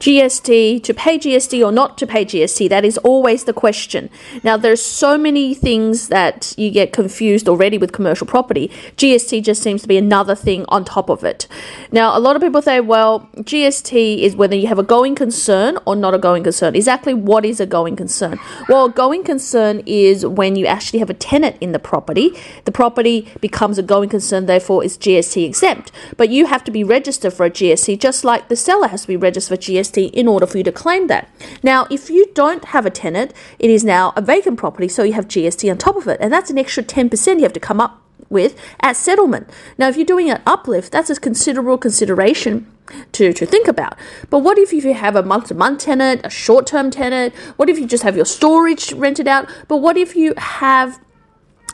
GST, 0.00 0.82
to 0.82 0.94
pay 0.94 1.18
GST 1.18 1.64
or 1.64 1.70
not 1.70 1.98
to 1.98 2.06
pay 2.06 2.24
GST? 2.24 2.68
That 2.70 2.84
is 2.84 2.96
always 2.98 3.44
the 3.44 3.52
question. 3.52 4.08
Now, 4.42 4.56
there's 4.56 4.82
so 4.82 5.18
many 5.18 5.52
things 5.54 6.08
that 6.08 6.54
you 6.56 6.70
get 6.70 6.92
confused 6.92 7.48
already 7.48 7.76
with 7.76 7.92
commercial 7.92 8.26
property. 8.26 8.68
GST 8.96 9.42
just 9.42 9.62
seems 9.62 9.82
to 9.82 9.88
be 9.88 9.98
another 9.98 10.34
thing 10.34 10.64
on 10.68 10.84
top 10.86 11.10
of 11.10 11.22
it. 11.22 11.46
Now, 11.92 12.16
a 12.16 12.20
lot 12.20 12.36
of 12.36 12.42
people 12.42 12.62
say, 12.62 12.80
well, 12.80 13.28
GST 13.36 14.18
is 14.18 14.36
whether 14.36 14.54
you 14.54 14.68
have 14.68 14.78
a 14.78 14.84
going 14.84 15.16
concern 15.16 15.76
or 15.86 15.96
not 15.96 16.14
a 16.14 16.18
going 16.18 16.44
concern. 16.44 16.76
Exactly 16.76 17.14
what 17.14 17.44
is 17.44 17.58
a 17.58 17.66
going 17.66 17.96
concern? 17.96 18.38
Well, 18.68 18.84
a 18.84 18.90
going 18.90 19.24
concern 19.24 19.82
is 19.86 20.24
when 20.24 20.54
you 20.54 20.66
actually 20.66 21.00
have 21.00 21.10
a 21.10 21.14
tenant 21.14 21.56
in 21.60 21.72
the 21.72 21.80
property. 21.80 22.30
The 22.64 22.72
property 22.72 23.28
becomes 23.40 23.76
a 23.76 23.82
going 23.82 24.08
concern, 24.08 24.46
therefore 24.46 24.84
is 24.84 24.96
GST 24.96 25.44
exempt. 25.44 25.90
But 26.16 26.28
you 26.28 26.46
have 26.46 26.62
to 26.64 26.70
be 26.70 26.84
registered 26.84 27.32
for 27.32 27.46
a 27.46 27.50
GST, 27.50 27.98
just 27.98 28.24
like 28.24 28.48
the 28.48 28.56
seller 28.56 28.88
has 28.88 29.02
to 29.02 29.08
be 29.08 29.16
registered 29.16 29.58
for 29.58 29.62
GST 29.62 30.10
in 30.12 30.28
order 30.28 30.46
for 30.46 30.58
you 30.58 30.64
to 30.64 30.72
claim 30.72 31.08
that. 31.08 31.28
Now, 31.62 31.88
if 31.90 32.08
you 32.08 32.30
don't 32.34 32.66
have 32.66 32.86
a 32.86 32.90
tenant, 32.90 33.32
it 33.58 33.68
is 33.70 33.82
now 33.84 34.12
a 34.14 34.22
vacant 34.22 34.58
property, 34.58 34.86
so 34.86 35.02
you 35.02 35.14
have 35.14 35.26
GST 35.26 35.68
on 35.68 35.78
top 35.78 35.96
of 35.96 36.06
it, 36.06 36.18
and 36.20 36.32
that's 36.32 36.50
an 36.50 36.58
extra 36.58 36.84
10% 36.84 37.36
you 37.36 37.42
have 37.42 37.52
to 37.52 37.60
come 37.60 37.80
up 37.80 38.00
with 38.30 38.58
at 38.80 38.96
settlement. 38.96 39.50
Now, 39.76 39.88
if 39.88 39.96
you're 39.96 40.06
doing 40.06 40.30
an 40.30 40.40
uplift, 40.46 40.92
that's 40.92 41.10
a 41.10 41.16
considerable 41.16 41.76
consideration 41.76 42.66
to, 43.12 43.32
to 43.32 43.46
think 43.46 43.68
about. 43.68 43.96
But 44.30 44.38
what 44.38 44.58
if 44.58 44.72
you 44.72 44.94
have 44.94 45.16
a 45.16 45.22
month 45.22 45.48
to 45.48 45.54
month 45.54 45.80
tenant, 45.80 46.22
a 46.24 46.30
short 46.30 46.66
term 46.66 46.90
tenant? 46.90 47.34
What 47.56 47.68
if 47.68 47.78
you 47.78 47.86
just 47.86 48.02
have 48.02 48.16
your 48.16 48.24
storage 48.24 48.92
rented 48.94 49.28
out? 49.28 49.50
But 49.68 49.78
what 49.78 49.96
if 49.96 50.16
you 50.16 50.34
have 50.38 50.98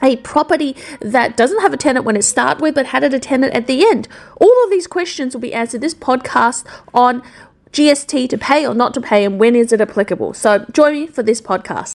a 0.03 0.17
property 0.17 0.77
that 1.01 1.39
doesn't 1.39 1.63
have 1.63 1.73
a 1.73 1.77
tenant 1.77 2.05
when 2.05 2.17
it 2.17 2.23
start 2.23 2.61
with 2.61 2.75
but 2.75 2.85
had 2.85 3.03
a 3.03 3.19
tenant 3.19 3.55
at 3.55 3.67
the 3.67 3.83
end 3.83 4.07
all 4.39 4.65
of 4.65 4.69
these 4.69 4.87
questions 4.87 5.33
will 5.33 5.41
be 5.41 5.55
answered 5.55 5.81
this 5.81 5.95
podcast 5.95 6.67
on 6.93 7.23
GST 7.77 8.31
to 8.31 8.39
pay 8.39 8.67
or 8.67 8.75
not 8.75 8.95
to 8.95 9.03
pay, 9.03 9.25
and 9.25 9.39
when 9.39 9.55
is 9.55 9.71
it 9.71 9.83
applicable? 9.83 10.33
So 10.33 10.65
join 10.73 10.93
me 10.95 11.07
for 11.07 11.23
this 11.23 11.43
podcast. 11.43 11.93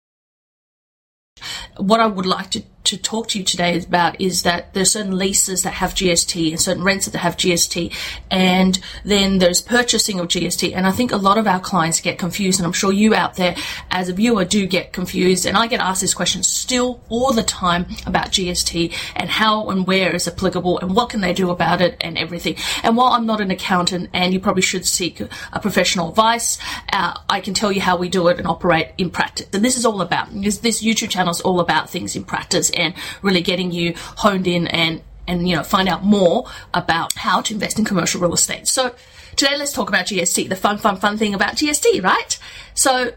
What 1.79 2.01
I 2.01 2.07
would 2.07 2.27
like 2.27 2.51
to 2.51 2.63
to 2.85 2.97
talk 2.97 3.29
to 3.29 3.39
you 3.39 3.45
today 3.45 3.79
about 3.79 4.21
is 4.21 4.43
that 4.43 4.73
there's 4.75 4.93
certain 4.93 5.19
leases 5.19 5.63
that 5.63 5.75
have 5.75 5.95
GST 5.95 6.51
and 6.51 6.61
certain 6.61 6.83
rents 6.83 7.07
that 7.07 7.19
have 7.19 7.37
GST, 7.37 7.95
and 8.31 8.81
then 9.05 9.39
there's 9.39 9.61
purchasing 9.61 10.19
of 10.19 10.29
GST. 10.29 10.75
And 10.75 10.87
I 10.87 10.91
think 10.91 11.13
a 11.13 11.17
lot 11.17 11.39
of 11.39 11.47
our 11.47 11.61
clients 11.61 12.01
get 12.01 12.19
confused, 12.19 12.59
and 12.59 12.67
I'm 12.67 12.73
sure 12.73 12.93
you 12.93 13.15
out 13.15 13.37
there 13.37 13.55
as 13.91 14.09
a 14.09 14.13
viewer 14.13 14.45
do 14.45 14.67
get 14.67 14.93
confused. 14.93 15.47
And 15.47 15.57
I 15.57 15.67
get 15.67 15.81
asked 15.81 16.01
this 16.01 16.15
question 16.15 16.43
still 16.43 17.01
all 17.09 17.33
the 17.33 17.43
time 17.43 17.87
about 18.07 18.29
GST 18.29 18.95
and 19.15 19.29
how 19.29 19.69
and 19.71 19.87
where 19.87 20.15
is 20.15 20.27
applicable 20.27 20.79
and 20.79 20.95
what 20.95 21.11
can 21.11 21.21
they 21.21 21.33
do 21.33 21.51
about 21.51 21.81
it 21.81 21.97
and 22.01 22.17
everything. 22.17 22.57
And 22.83 22.97
while 22.97 23.13
I'm 23.13 23.27
not 23.27 23.41
an 23.41 23.51
accountant, 23.51 24.11
and 24.15 24.33
you 24.33 24.41
probably 24.41 24.63
should 24.63 24.87
seek 24.87 25.21
a 25.53 25.61
professional 25.61 26.09
advice, 26.09 26.59
uh, 26.93 27.15
I 27.29 27.41
can 27.41 27.55
tell 27.55 27.71
you 27.71 27.81
how 27.81 27.97
we 27.97 28.09
do 28.09 28.29
it 28.29 28.39
and 28.39 28.47
operate 28.47 28.89
in 28.97 29.11
practice. 29.11 29.49
And 29.53 29.65
this 29.65 29.77
is 29.77 29.85
all 29.85 30.01
about 30.01 30.29
this, 30.33 30.59
this 30.59 30.83
YouTube 30.83 31.11
channel 31.11 31.31
is 31.31 31.41
all 31.41 31.61
about 31.61 31.91
things 31.91 32.17
in 32.17 32.25
practice 32.25 32.70
and 32.71 32.95
really 33.23 33.43
getting 33.43 33.73
you 33.73 33.95
honed 33.97 34.47
in 34.47 34.67
and 34.69 35.03
and 35.27 35.49
you 35.49 35.57
know 35.57 35.63
find 35.63 35.89
out 35.89 36.05
more 36.05 36.47
about 36.75 37.13
how 37.15 37.41
to 37.41 37.55
invest 37.55 37.79
in 37.79 37.85
commercial 37.85 38.21
real 38.21 38.35
estate. 38.35 38.67
So 38.67 38.95
today 39.37 39.57
let's 39.57 39.73
talk 39.73 39.89
about 39.89 40.07
GST, 40.07 40.49
the 40.49 40.57
fun, 40.57 40.79
fun, 40.79 40.97
fun 40.97 41.17
thing 41.17 41.35
about 41.35 41.55
GST, 41.55 42.03
right? 42.03 42.39
So 42.75 43.13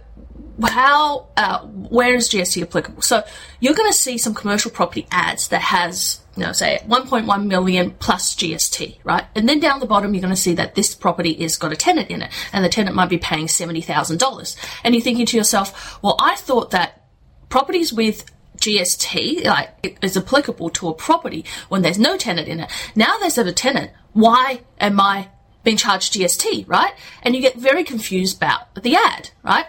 how 0.62 1.28
uh, 1.36 1.60
where 1.66 2.16
is 2.16 2.30
GST 2.30 2.62
applicable? 2.62 3.02
So 3.02 3.24
you're 3.60 3.74
going 3.74 3.92
to 3.92 3.98
see 3.98 4.18
some 4.18 4.34
commercial 4.34 4.72
property 4.72 5.08
ads 5.12 5.48
that 5.50 5.62
has 5.62 6.22
you 6.36 6.44
know 6.44 6.52
say 6.52 6.80
1.1 6.88 7.46
million 7.48 7.92
plus 7.92 8.36
GST, 8.36 9.00
right? 9.04 9.26
And 9.36 9.50
then 9.50 9.60
down 9.60 9.80
the 9.80 9.86
bottom 9.86 10.14
you're 10.14 10.22
going 10.22 10.34
to 10.34 10.40
see 10.40 10.54
that 10.56 10.76
this 10.76 10.94
property 10.94 11.32
is 11.32 11.58
got 11.58 11.72
a 11.72 11.76
tenant 11.76 12.10
in 12.10 12.22
it, 12.22 12.32
and 12.52 12.64
the 12.64 12.70
tenant 12.70 12.96
might 12.96 13.10
be 13.10 13.18
paying 13.18 13.48
seventy 13.48 13.82
thousand 13.82 14.20
dollars. 14.20 14.56
And 14.84 14.94
you're 14.94 15.04
thinking 15.04 15.26
to 15.28 15.38
yourself, 15.38 16.02
well, 16.04 16.16
I 16.20 16.36
thought 16.36 16.72
that 16.72 17.08
properties 17.50 17.92
with 17.92 18.26
GST 18.64 19.44
like 19.44 19.98
is 20.02 20.16
applicable 20.16 20.70
to 20.70 20.88
a 20.88 20.94
property 20.94 21.44
when 21.68 21.82
there's 21.82 22.00
no 22.00 22.18
tenant 22.18 22.48
in 22.48 22.62
it. 22.62 22.72
Now 22.96 23.18
there's 23.20 23.38
a 23.38 23.52
tenant. 23.52 23.92
Why 24.14 24.62
am 24.80 25.02
I 25.02 25.28
being 25.64 25.78
charged 25.78 26.14
GST, 26.14 26.68
right? 26.68 26.94
And 27.24 27.36
you 27.36 27.42
get 27.42 27.56
very 27.56 27.84
confused 27.84 28.38
about 28.38 28.74
the 28.76 28.96
ad, 28.96 29.32
right? 29.44 29.66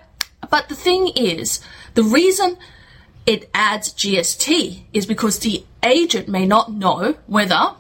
But 0.48 0.68
the 0.68 0.76
thing 0.76 1.08
is, 1.16 1.60
the 1.94 2.04
reason 2.04 2.56
it 3.26 3.50
adds 3.52 3.92
GST 3.92 4.82
is 4.92 5.06
because 5.06 5.40
the 5.40 5.64
agent 5.82 6.28
may 6.28 6.46
not 6.46 6.72
know 6.72 7.16
whether 7.26 7.74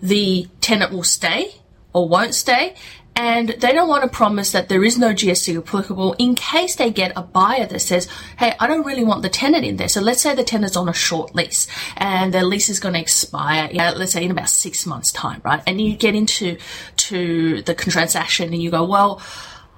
the 0.00 0.48
tenant 0.60 0.92
will 0.92 1.04
stay 1.04 1.56
or 1.92 2.08
won't 2.08 2.34
stay 2.34 2.74
and 3.16 3.48
they 3.48 3.72
don't 3.72 3.88
want 3.88 4.02
to 4.02 4.10
promise 4.10 4.52
that 4.52 4.68
there 4.68 4.84
is 4.84 4.98
no 4.98 5.14
GST 5.14 5.56
applicable 5.56 6.12
in 6.18 6.34
case 6.34 6.76
they 6.76 6.90
get 6.90 7.12
a 7.16 7.22
buyer 7.22 7.64
that 7.64 7.80
says, 7.80 8.08
hey, 8.38 8.52
I 8.60 8.66
don't 8.66 8.84
really 8.84 9.04
want 9.04 9.22
the 9.22 9.30
tenant 9.30 9.64
in 9.64 9.78
there. 9.78 9.88
So 9.88 10.02
let's 10.02 10.20
say 10.20 10.34
the 10.34 10.44
tenant's 10.44 10.76
on 10.76 10.86
a 10.86 10.92
short 10.92 11.34
lease 11.34 11.66
and 11.96 12.34
their 12.34 12.44
lease 12.44 12.68
is 12.68 12.78
going 12.78 12.92
to 12.92 13.00
expire, 13.00 13.70
you 13.72 13.80
uh, 13.80 13.92
know, 13.92 13.96
let's 13.96 14.12
say 14.12 14.22
in 14.22 14.30
about 14.30 14.50
six 14.50 14.84
months 14.84 15.12
time, 15.12 15.40
right? 15.44 15.62
And 15.66 15.80
you 15.80 15.96
get 15.96 16.14
into 16.14 16.58
to 16.98 17.62
the 17.62 17.74
transaction 17.74 18.52
and 18.52 18.62
you 18.62 18.70
go, 18.70 18.84
well, 18.84 19.22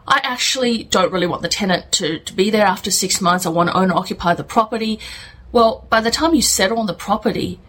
I 0.09 0.21
actually 0.25 0.83
don't 0.83 1.13
really 1.13 1.29
want 1.29 1.43
the 1.43 1.49
tenant 1.49 1.93
to, 1.93 2.19
to 2.19 2.33
be 2.33 2.51
there 2.51 2.67
after 2.67 2.91
six 2.91 3.21
months. 3.21 3.47
I 3.47 3.51
want 3.51 3.69
to 3.69 3.77
own 3.77 3.93
occupy 3.93 4.35
the 4.35 4.43
property. 4.43 4.99
Well, 5.53 5.87
by 5.91 6.01
the 6.01 6.11
time 6.11 6.35
you 6.35 6.43
settle 6.43 6.81
on 6.81 6.87
the 6.87 6.95
property, 6.95 7.61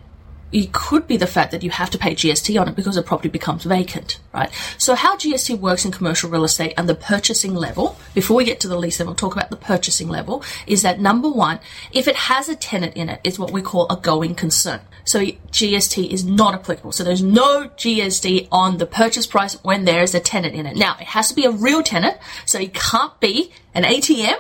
it 0.52 0.72
could 0.72 1.08
be 1.08 1.18
the 1.18 1.28
fact 1.28 1.52
that 1.52 1.64
you 1.64 1.70
have 1.70 1.90
to 1.92 1.98
pay 1.98 2.16
GST 2.16 2.60
on 2.60 2.68
it 2.68 2.76
because 2.76 2.96
the 2.96 3.04
property 3.04 3.30
becomes 3.30 3.64
vacant, 3.64 4.20
right? 4.34 4.52
So 4.78 4.96
how 4.96 5.16
GST 5.16 5.60
works 5.60 5.86
in 5.86 5.92
commercial 5.92 6.30
real 6.30 6.44
estate 6.44 6.74
and 6.78 6.90
the 6.90 6.96
purchasing 6.96 7.54
level, 7.54 7.98
before 8.14 8.38
we 8.38 8.46
get 8.46 8.60
to 8.62 8.68
the 8.68 8.78
lease 8.78 9.00
level, 9.00 9.16
talk 9.16 9.34
about 9.34 9.50
the 9.50 9.58
purchasing 9.58 10.10
level, 10.10 10.44
is 10.66 10.82
that 10.82 11.00
number 11.00 11.30
one, 11.30 11.60
if 11.92 12.08
it 12.08 12.16
has 12.16 12.50
a 12.50 12.56
tenant 12.56 12.96
in 12.96 13.10
it, 13.10 13.22
it's 13.24 13.38
what 13.38 13.52
we 13.52 13.62
call 13.62 13.88
a 13.90 13.98
going 13.98 14.36
concern. 14.36 14.82
So 15.06 15.22
GST 15.22 16.10
is 16.12 16.26
not 16.26 16.54
applicable. 16.54 16.92
So 16.92 17.04
there's 17.04 17.24
no 17.24 17.70
GST 17.70 18.48
on 18.52 18.78
the 18.78 18.86
purchase 18.86 19.28
price 19.28 19.54
when 19.64 19.86
there 19.86 20.02
is 20.04 20.14
a 20.14 20.20
tenant 20.20 20.56
in 20.56 20.66
it. 20.66 20.76
Now, 20.76 20.98
it 21.00 21.08
has 21.08 21.30
to 21.30 21.36
be 21.36 21.46
a 21.46 21.52
real 21.52 21.84
tenant, 21.84 22.18
so 22.46 22.60
it 22.60 22.74
can't 22.74 23.20
be 23.20 23.52
an 23.74 23.84
ATM 23.84 24.38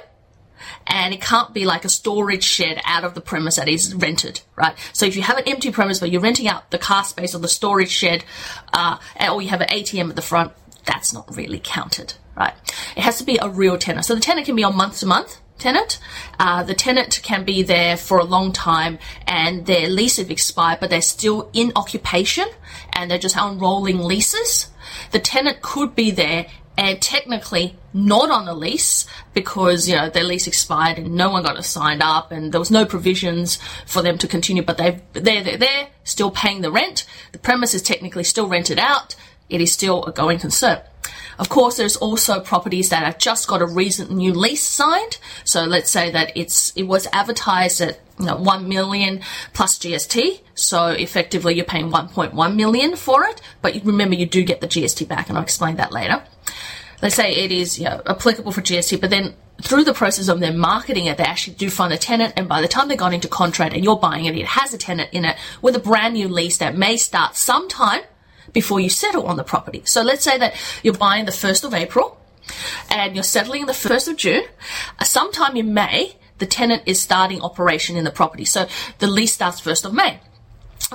and 0.87 1.13
it 1.13 1.21
can't 1.21 1.53
be 1.53 1.65
like 1.65 1.85
a 1.85 1.89
storage 1.89 2.43
shed 2.43 2.81
out 2.85 3.03
of 3.03 3.13
the 3.13 3.21
premise 3.21 3.55
that 3.55 3.67
is 3.67 3.93
rented, 3.93 4.41
right? 4.55 4.75
So 4.93 5.05
if 5.05 5.15
you 5.15 5.21
have 5.21 5.37
an 5.37 5.47
empty 5.47 5.71
premise 5.71 5.99
but 5.99 6.11
you're 6.11 6.21
renting 6.21 6.47
out 6.47 6.71
the 6.71 6.77
car 6.77 7.03
space 7.03 7.35
or 7.35 7.39
the 7.39 7.47
storage 7.47 7.91
shed, 7.91 8.23
uh, 8.73 8.97
or 9.31 9.41
you 9.41 9.49
have 9.49 9.61
an 9.61 9.69
ATM 9.69 10.09
at 10.09 10.15
the 10.15 10.21
front, 10.21 10.51
that's 10.85 11.13
not 11.13 11.35
really 11.35 11.61
counted, 11.63 12.13
right? 12.35 12.53
It 12.95 13.01
has 13.01 13.17
to 13.17 13.23
be 13.23 13.37
a 13.41 13.49
real 13.49 13.77
tenant. 13.77 14.05
So 14.05 14.15
the 14.15 14.21
tenant 14.21 14.45
can 14.45 14.55
be 14.55 14.63
on 14.63 14.75
month 14.75 14.99
to 14.99 15.05
month 15.05 15.39
tenant. 15.59 15.99
Uh, 16.39 16.63
the 16.63 16.73
tenant 16.73 17.19
can 17.21 17.43
be 17.43 17.61
there 17.61 17.97
for 17.97 18.17
a 18.17 18.23
long 18.23 18.51
time 18.51 18.97
and 19.27 19.65
their 19.65 19.87
lease 19.87 20.17
have 20.17 20.31
expired, 20.31 20.79
but 20.79 20.89
they're 20.89 21.01
still 21.01 21.49
in 21.53 21.71
occupation 21.75 22.47
and 22.93 23.11
they're 23.11 23.19
just 23.19 23.37
on 23.37 23.59
rolling 23.59 23.99
leases. 23.99 24.67
The 25.11 25.19
tenant 25.19 25.61
could 25.61 25.93
be 25.93 26.11
there 26.11 26.47
and 26.77 27.01
technically 27.01 27.75
not 27.93 28.29
on 28.29 28.47
a 28.47 28.53
lease 28.53 29.05
because 29.33 29.87
you 29.87 29.95
know 29.95 30.09
their 30.09 30.23
lease 30.23 30.47
expired 30.47 30.97
and 30.97 31.15
no 31.15 31.29
one 31.29 31.43
got 31.43 31.57
it 31.57 31.63
signed 31.63 32.01
up 32.01 32.31
and 32.31 32.51
there 32.51 32.59
was 32.59 32.71
no 32.71 32.85
provisions 32.85 33.57
for 33.85 34.01
them 34.01 34.17
to 34.17 34.27
continue 34.27 34.63
but 34.63 34.77
they've 34.77 35.01
they're, 35.13 35.43
they're 35.43 35.57
there 35.57 35.87
still 36.03 36.31
paying 36.31 36.61
the 36.61 36.71
rent. 36.71 37.05
The 37.31 37.39
premise 37.39 37.73
is 37.73 37.81
technically 37.81 38.23
still 38.23 38.47
rented 38.47 38.79
out. 38.79 39.15
It 39.49 39.61
is 39.61 39.71
still 39.71 40.03
a 40.05 40.11
going 40.11 40.39
concern. 40.39 40.81
Of 41.37 41.49
course 41.49 41.77
there's 41.77 41.95
also 41.95 42.41
properties 42.41 42.89
that 42.89 43.05
have 43.05 43.17
just 43.17 43.47
got 43.47 43.61
a 43.61 43.65
recent 43.65 44.11
new 44.11 44.33
lease 44.33 44.63
signed. 44.63 45.17
So 45.45 45.63
let's 45.63 45.89
say 45.89 46.11
that 46.11 46.33
it's 46.35 46.75
it 46.75 46.83
was 46.83 47.07
advertised 47.13 47.81
at 47.81 47.99
you 48.19 48.25
know, 48.25 48.35
1 48.35 48.67
million 48.67 49.21
plus 49.53 49.79
GST. 49.79 50.41
So 50.53 50.87
effectively 50.87 51.55
you're 51.55 51.63
paying 51.63 51.89
1.1 51.89 52.55
million 52.55 52.97
for 52.97 53.23
it, 53.23 53.41
but 53.61 53.73
remember 53.85 54.15
you 54.15 54.25
do 54.25 54.43
get 54.43 54.59
the 54.59 54.67
GST 54.67 55.07
back 55.07 55.29
and 55.29 55.37
I'll 55.37 55.43
explain 55.43 55.77
that 55.77 55.93
later 55.93 56.21
let's 57.01 57.15
say 57.15 57.33
it 57.33 57.51
is 57.51 57.79
you 57.79 57.85
know, 57.85 58.01
applicable 58.05 58.51
for 58.51 58.61
GST, 58.61 58.99
but 59.01 59.09
then 59.09 59.33
through 59.61 59.83
the 59.83 59.93
process 59.93 60.27
of 60.27 60.39
them 60.39 60.57
marketing 60.57 61.05
it, 61.05 61.17
they 61.17 61.23
actually 61.23 61.55
do 61.55 61.69
find 61.69 61.91
a 61.91 61.97
tenant, 61.97 62.33
and 62.37 62.47
by 62.47 62.61
the 62.61 62.67
time 62.67 62.87
they 62.87 62.95
got 62.95 63.13
into 63.13 63.27
contract 63.27 63.73
and 63.73 63.83
you're 63.83 63.97
buying 63.97 64.25
it, 64.25 64.37
it 64.37 64.45
has 64.45 64.73
a 64.73 64.77
tenant 64.77 65.09
in 65.11 65.25
it 65.25 65.37
with 65.61 65.75
a 65.75 65.79
brand 65.79 66.13
new 66.13 66.27
lease 66.27 66.57
that 66.57 66.77
may 66.77 66.97
start 66.97 67.35
sometime 67.35 68.01
before 68.53 68.79
you 68.79 68.89
settle 68.89 69.27
on 69.27 69.37
the 69.37 69.43
property. 69.43 69.81
So 69.85 70.01
let's 70.01 70.23
say 70.23 70.37
that 70.37 70.55
you're 70.83 70.93
buying 70.93 71.25
the 71.25 71.31
1st 71.31 71.65
of 71.65 71.73
April 71.73 72.17
and 72.89 73.13
you're 73.15 73.23
settling 73.23 73.65
the 73.65 73.73
1st 73.73 74.07
of 74.07 74.17
June. 74.17 74.43
Sometime 75.03 75.55
in 75.55 75.73
May, 75.73 76.15
the 76.39 76.45
tenant 76.45 76.83
is 76.85 77.01
starting 77.01 77.41
operation 77.41 77.95
in 77.95 78.05
the 78.05 78.11
property. 78.11 78.45
So 78.45 78.67
the 78.99 79.07
lease 79.07 79.33
starts 79.33 79.61
1st 79.61 79.85
of 79.85 79.93
May. 79.93 80.19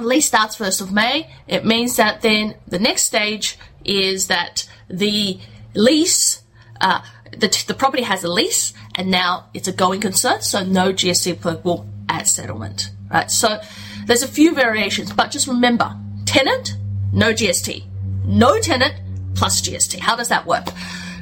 lease 0.01 0.27
starts 0.27 0.56
1st 0.56 0.81
of 0.81 0.93
May, 0.93 1.31
it 1.47 1.65
means 1.65 1.97
that 1.97 2.23
then 2.23 2.56
the 2.67 2.79
next 2.79 3.05
stage 3.05 3.59
is 3.85 4.27
that 4.29 4.69
the 4.89 5.39
lease, 5.75 6.43
uh, 6.81 7.03
the, 7.32 7.65
the 7.67 7.75
property 7.75 8.03
has 8.03 8.25
a 8.25 8.29
lease 8.29 8.73
and 8.94 9.11
now 9.11 9.47
it's 9.55 9.69
a 9.69 9.73
going 9.73 10.00
concern, 10.00 10.41
so 10.43 10.65
no 10.65 10.93
GST 10.93 11.38
applicable 11.38 11.87
at 12.09 12.29
settlement, 12.29 12.91
right? 13.11 13.31
So 13.31 13.61
there's 14.06 14.23
a 14.23 14.29
few 14.29 14.55
variations, 14.55 15.12
but 15.12 15.31
just 15.31 15.47
remember, 15.47 15.97
tenant, 16.26 16.76
no 17.12 17.32
GST. 17.32 17.85
No 18.25 18.59
tenant, 18.61 18.94
plus 19.35 19.61
GST. 19.61 19.99
How 19.99 20.17
does 20.17 20.29
that 20.29 20.47
work? 20.47 20.67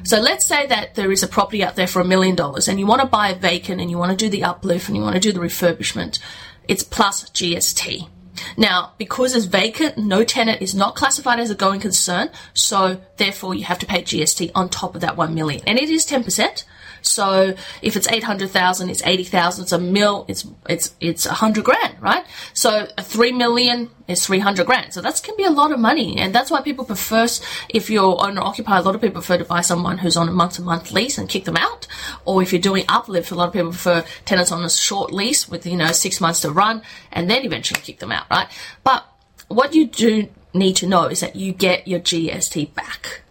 So 0.04 0.20
let's 0.20 0.44
say 0.44 0.66
that 0.66 0.94
there 0.94 1.12
is 1.12 1.22
a 1.22 1.28
property 1.28 1.62
out 1.62 1.76
there 1.76 1.86
for 1.86 2.00
a 2.00 2.04
million 2.04 2.34
dollars 2.34 2.68
and 2.68 2.78
you 2.78 2.86
want 2.86 3.02
to 3.02 3.06
buy 3.06 3.30
a 3.30 3.36
vacant 3.36 3.80
and 3.80 3.90
you 3.90 3.98
want 3.98 4.10
to 4.10 4.16
do 4.16 4.28
the 4.28 4.44
uplift 4.44 4.88
and 4.88 4.96
you 4.96 5.02
want 5.02 5.14
to 5.14 5.20
do 5.20 5.32
the 5.32 5.38
refurbishment. 5.38 6.18
It's 6.66 6.82
plus 6.82 7.30
GST. 7.30 8.08
Now, 8.56 8.92
because 8.98 9.34
it's 9.34 9.46
vacant, 9.46 9.98
no 9.98 10.24
tenant 10.24 10.62
is 10.62 10.74
not 10.74 10.94
classified 10.94 11.40
as 11.40 11.50
a 11.50 11.54
going 11.54 11.80
concern, 11.80 12.30
so 12.54 13.00
therefore 13.16 13.54
you 13.54 13.64
have 13.64 13.78
to 13.80 13.86
pay 13.86 14.02
GST 14.02 14.50
on 14.54 14.68
top 14.68 14.94
of 14.94 15.00
that 15.00 15.16
1 15.16 15.34
million. 15.34 15.62
And 15.66 15.78
it 15.78 15.90
is 15.90 16.06
10%. 16.06 16.64
So 17.02 17.54
if 17.82 17.96
it's 17.96 18.08
800,000, 18.08 18.90
it's 18.90 19.02
80,000, 19.04 19.62
it's 19.62 19.72
a 19.72 19.78
mil, 19.78 20.24
it's, 20.28 20.46
it's, 20.68 20.94
it's 21.00 21.26
100 21.26 21.64
grand, 21.64 22.00
right? 22.00 22.24
So 22.54 22.88
a 22.96 23.02
3 23.02 23.32
million 23.32 23.90
is 24.08 24.24
300 24.26 24.66
grand. 24.66 24.94
So 24.94 25.00
that 25.00 25.20
can 25.22 25.36
be 25.36 25.44
a 25.44 25.50
lot 25.50 25.72
of 25.72 25.78
money. 25.78 26.18
And 26.18 26.34
that's 26.34 26.50
why 26.50 26.62
people 26.62 26.84
prefer, 26.84 27.26
if 27.68 27.90
you're 27.90 28.24
owner 28.24 28.40
occupier, 28.40 28.80
a 28.80 28.82
lot 28.82 28.94
of 28.94 29.00
people 29.00 29.20
prefer 29.20 29.38
to 29.38 29.44
buy 29.44 29.60
someone 29.60 29.98
who's 29.98 30.16
on 30.16 30.28
a 30.28 30.32
month 30.32 30.54
to 30.54 30.62
month 30.62 30.92
lease 30.92 31.18
and 31.18 31.28
kick 31.28 31.44
them 31.44 31.56
out. 31.56 31.86
Or 32.24 32.42
if 32.42 32.52
you're 32.52 32.60
doing 32.60 32.84
uplift, 32.88 33.30
a 33.30 33.34
lot 33.34 33.48
of 33.48 33.52
people 33.52 33.70
prefer 33.70 34.04
tenants 34.24 34.52
on 34.52 34.64
a 34.64 34.70
short 34.70 35.12
lease 35.12 35.48
with, 35.48 35.66
you 35.66 35.76
know, 35.76 35.92
six 35.92 36.20
months 36.20 36.40
to 36.40 36.50
run 36.50 36.82
and 37.10 37.30
then 37.30 37.44
eventually 37.44 37.80
kick 37.80 37.98
them 37.98 38.12
out, 38.12 38.26
right? 38.30 38.48
But 38.84 39.06
what 39.48 39.74
you 39.74 39.86
do 39.86 40.28
need 40.54 40.76
to 40.76 40.86
know 40.86 41.06
is 41.06 41.20
that 41.20 41.36
you 41.36 41.52
get 41.52 41.88
your 41.88 42.00
GST 42.00 42.74
back 42.74 43.21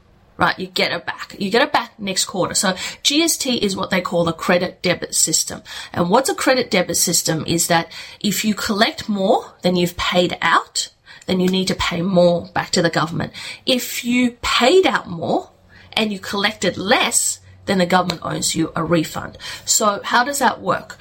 right? 0.42 0.58
You 0.58 0.66
get 0.66 0.92
it 0.92 1.06
back. 1.06 1.36
You 1.38 1.52
get 1.52 1.62
it 1.62 1.72
back 1.72 2.00
next 2.00 2.26
quarter. 2.26 2.56
So 2.56 2.72
GST 3.04 3.60
is 3.60 3.76
what 3.76 3.92
they 3.92 4.02
call 4.02 4.28
a 4.28 4.34
credit 4.34 4.82
debit 4.82 5.14
system. 5.14 5.62
And 5.94 6.10
what's 6.10 6.30
a 6.30 6.36
credit 6.36 6.72
debit 6.72 6.98
system 6.98 7.46
is 7.46 7.68
that 7.68 7.92
if 8.20 8.44
you 8.44 8.56
collect 8.56 9.08
more 9.08 9.54
than 9.62 9.76
you've 9.76 9.96
paid 9.98 10.36
out, 10.42 10.92
then 11.28 11.40
you 11.40 11.48
need 11.48 11.68
to 11.68 11.76
pay 11.76 12.02
more 12.02 12.48
back 12.56 12.72
to 12.72 12.82
the 12.82 12.90
government. 12.90 13.34
If 13.68 14.04
you 14.04 14.32
paid 14.42 14.88
out 14.88 15.08
more 15.08 15.52
and 15.94 16.12
you 16.12 16.18
collected 16.18 16.76
less, 16.76 17.40
then 17.68 17.78
the 17.78 17.86
government 17.86 18.22
owes 18.24 18.56
you 18.56 18.72
a 18.76 18.84
refund. 18.84 19.38
So 19.66 20.02
how 20.04 20.24
does 20.24 20.40
that 20.40 20.60
work? 20.60 20.98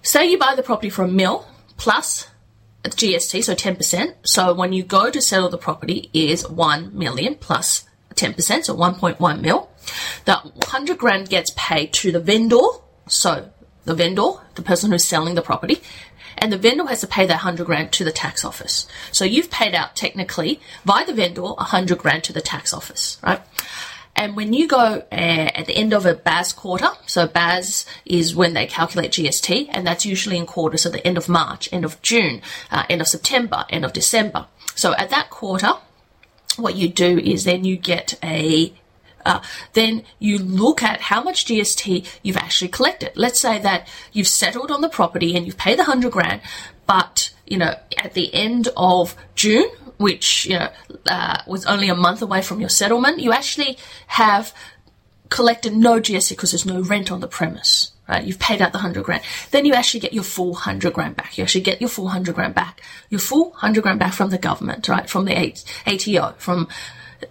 Say 0.00 0.30
you 0.30 0.38
buy 0.38 0.54
the 0.56 0.62
property 0.62 0.88
for 0.88 1.04
a 1.04 1.08
mil 1.08 1.46
plus 1.76 2.30
GST, 2.84 3.44
so 3.44 3.54
10%. 3.54 4.14
So 4.22 4.54
when 4.54 4.72
you 4.72 4.82
go 4.82 5.10
to 5.10 5.20
settle 5.20 5.50
the 5.50 5.58
property 5.58 6.08
is 6.14 6.48
1 6.48 6.96
million 6.96 7.34
plus 7.34 7.84
10%, 8.20 8.64
so 8.64 8.76
1.1 8.76 9.40
mil. 9.40 9.70
That 10.24 10.44
100 10.44 10.98
grand 10.98 11.28
gets 11.28 11.52
paid 11.56 11.92
to 11.94 12.12
the 12.12 12.20
vendor, 12.20 12.60
so 13.08 13.50
the 13.84 13.94
vendor, 13.94 14.32
the 14.54 14.62
person 14.62 14.90
who's 14.90 15.04
selling 15.04 15.34
the 15.34 15.42
property, 15.42 15.80
and 16.38 16.52
the 16.52 16.58
vendor 16.58 16.86
has 16.86 17.00
to 17.00 17.06
pay 17.06 17.26
that 17.26 17.34
100 17.34 17.66
grand 17.66 17.92
to 17.92 18.04
the 18.04 18.12
tax 18.12 18.44
office. 18.44 18.86
So 19.12 19.24
you've 19.24 19.50
paid 19.50 19.74
out 19.74 19.96
technically 19.96 20.60
via 20.84 21.04
the 21.04 21.12
vendor 21.12 21.42
100 21.42 21.98
grand 21.98 22.24
to 22.24 22.32
the 22.32 22.40
tax 22.40 22.72
office, 22.72 23.18
right? 23.22 23.40
And 24.16 24.36
when 24.36 24.52
you 24.52 24.68
go 24.68 24.76
uh, 24.76 25.14
at 25.14 25.66
the 25.66 25.76
end 25.76 25.94
of 25.94 26.04
a 26.04 26.14
BAS 26.14 26.52
quarter, 26.52 26.88
so 27.06 27.26
BAS 27.26 27.86
is 28.04 28.34
when 28.34 28.54
they 28.54 28.66
calculate 28.66 29.12
GST, 29.12 29.68
and 29.70 29.86
that's 29.86 30.04
usually 30.04 30.36
in 30.36 30.46
quarters, 30.46 30.82
so 30.82 30.90
the 30.90 31.06
end 31.06 31.16
of 31.16 31.28
March, 31.28 31.68
end 31.72 31.84
of 31.84 32.00
June, 32.02 32.42
uh, 32.70 32.84
end 32.90 33.00
of 33.00 33.08
September, 33.08 33.64
end 33.70 33.84
of 33.84 33.92
December. 33.92 34.46
So 34.74 34.94
at 34.94 35.10
that 35.10 35.30
quarter, 35.30 35.72
what 36.60 36.76
you 36.76 36.88
do 36.88 37.18
is 37.18 37.44
then 37.44 37.64
you 37.64 37.76
get 37.76 38.18
a 38.22 38.72
uh, 39.24 39.40
then 39.74 40.02
you 40.18 40.38
look 40.38 40.82
at 40.82 41.00
how 41.00 41.22
much 41.22 41.44
GST 41.44 42.06
you've 42.22 42.38
actually 42.38 42.68
collected. 42.68 43.12
Let's 43.14 43.38
say 43.38 43.58
that 43.58 43.86
you've 44.12 44.28
settled 44.28 44.70
on 44.70 44.80
the 44.80 44.88
property 44.88 45.36
and 45.36 45.44
you've 45.44 45.58
paid 45.58 45.78
the 45.78 45.84
hundred 45.84 46.12
grand, 46.12 46.40
but 46.86 47.30
you 47.46 47.58
know 47.58 47.74
at 47.98 48.14
the 48.14 48.32
end 48.34 48.68
of 48.76 49.14
June, 49.34 49.68
which 49.98 50.46
you 50.46 50.58
know 50.58 50.70
uh, 51.06 51.42
was 51.46 51.66
only 51.66 51.88
a 51.88 51.94
month 51.94 52.22
away 52.22 52.42
from 52.42 52.60
your 52.60 52.70
settlement, 52.70 53.20
you 53.20 53.32
actually 53.32 53.76
have 54.06 54.54
collected 55.28 55.76
no 55.76 56.00
GST 56.00 56.30
because 56.30 56.52
there's 56.52 56.66
no 56.66 56.80
rent 56.80 57.12
on 57.12 57.20
the 57.20 57.28
premise 57.28 57.92
right? 58.10 58.24
You've 58.24 58.38
paid 58.38 58.60
out 58.60 58.72
the 58.72 58.78
hundred 58.78 59.04
grand. 59.04 59.22
Then 59.50 59.64
you 59.64 59.74
actually 59.74 60.00
get 60.00 60.12
your 60.12 60.24
full 60.24 60.54
hundred 60.54 60.92
grand 60.92 61.16
back. 61.16 61.38
You 61.38 61.44
actually 61.44 61.62
get 61.62 61.80
your 61.80 61.88
full 61.88 62.08
hundred 62.08 62.34
grand 62.34 62.54
back. 62.54 62.80
Your 63.08 63.20
full 63.20 63.52
hundred 63.52 63.82
grand 63.82 63.98
back 63.98 64.12
from 64.12 64.30
the 64.30 64.38
government, 64.38 64.88
right? 64.88 65.08
From 65.08 65.24
the 65.24 65.54
ATO, 65.86 66.34
from 66.38 66.68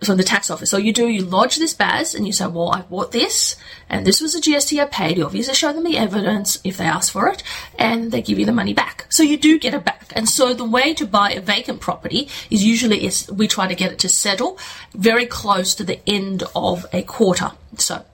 from 0.04 0.18
the 0.18 0.24
tax 0.24 0.50
office. 0.50 0.70
So 0.70 0.78
you 0.78 0.94
do, 0.94 1.08
you 1.08 1.24
lodge 1.24 1.58
this 1.58 1.74
BAS 1.74 2.14
and 2.14 2.28
you 2.28 2.34
say, 2.34 2.46
well, 2.46 2.72
I 2.72 2.82
bought 2.82 3.12
this 3.12 3.56
and 3.90 4.06
this 4.06 4.22
was 4.22 4.34
the 4.34 4.40
GST 4.40 4.80
I 4.80 4.86
paid. 4.86 5.18
You 5.18 5.26
obviously 5.26 5.56
show 5.56 5.74
them 5.74 5.84
the 5.84 5.98
evidence 5.98 6.60
if 6.64 6.78
they 6.78 6.86
ask 6.86 7.12
for 7.12 7.28
it 7.28 7.42
and 7.78 8.12
they 8.12 8.22
give 8.22 8.38
you 8.38 8.46
the 8.46 8.52
money 8.52 8.74
back. 8.74 9.08
So 9.10 9.24
you 9.24 9.38
do 9.38 9.58
get 9.58 9.74
it 9.74 9.84
back. 9.84 10.14
And 10.16 10.30
so 10.30 10.54
the 10.54 10.64
way 10.64 10.94
to 10.94 11.08
buy 11.08 11.32
a 11.32 11.42
vacant 11.42 11.82
property 11.82 12.30
is 12.52 12.64
usually 12.64 13.06
is 13.06 13.30
we 13.32 13.48
try 13.48 13.68
to 13.68 13.76
get 13.76 13.92
it 13.92 14.00
to 14.00 14.10
settle 14.10 14.60
very 14.94 15.26
close 15.26 15.74
to 15.76 15.84
the 15.84 16.00
end 16.08 16.44
of 16.56 16.86
a 16.94 17.02
quarter. 17.02 17.52
So 17.78 18.06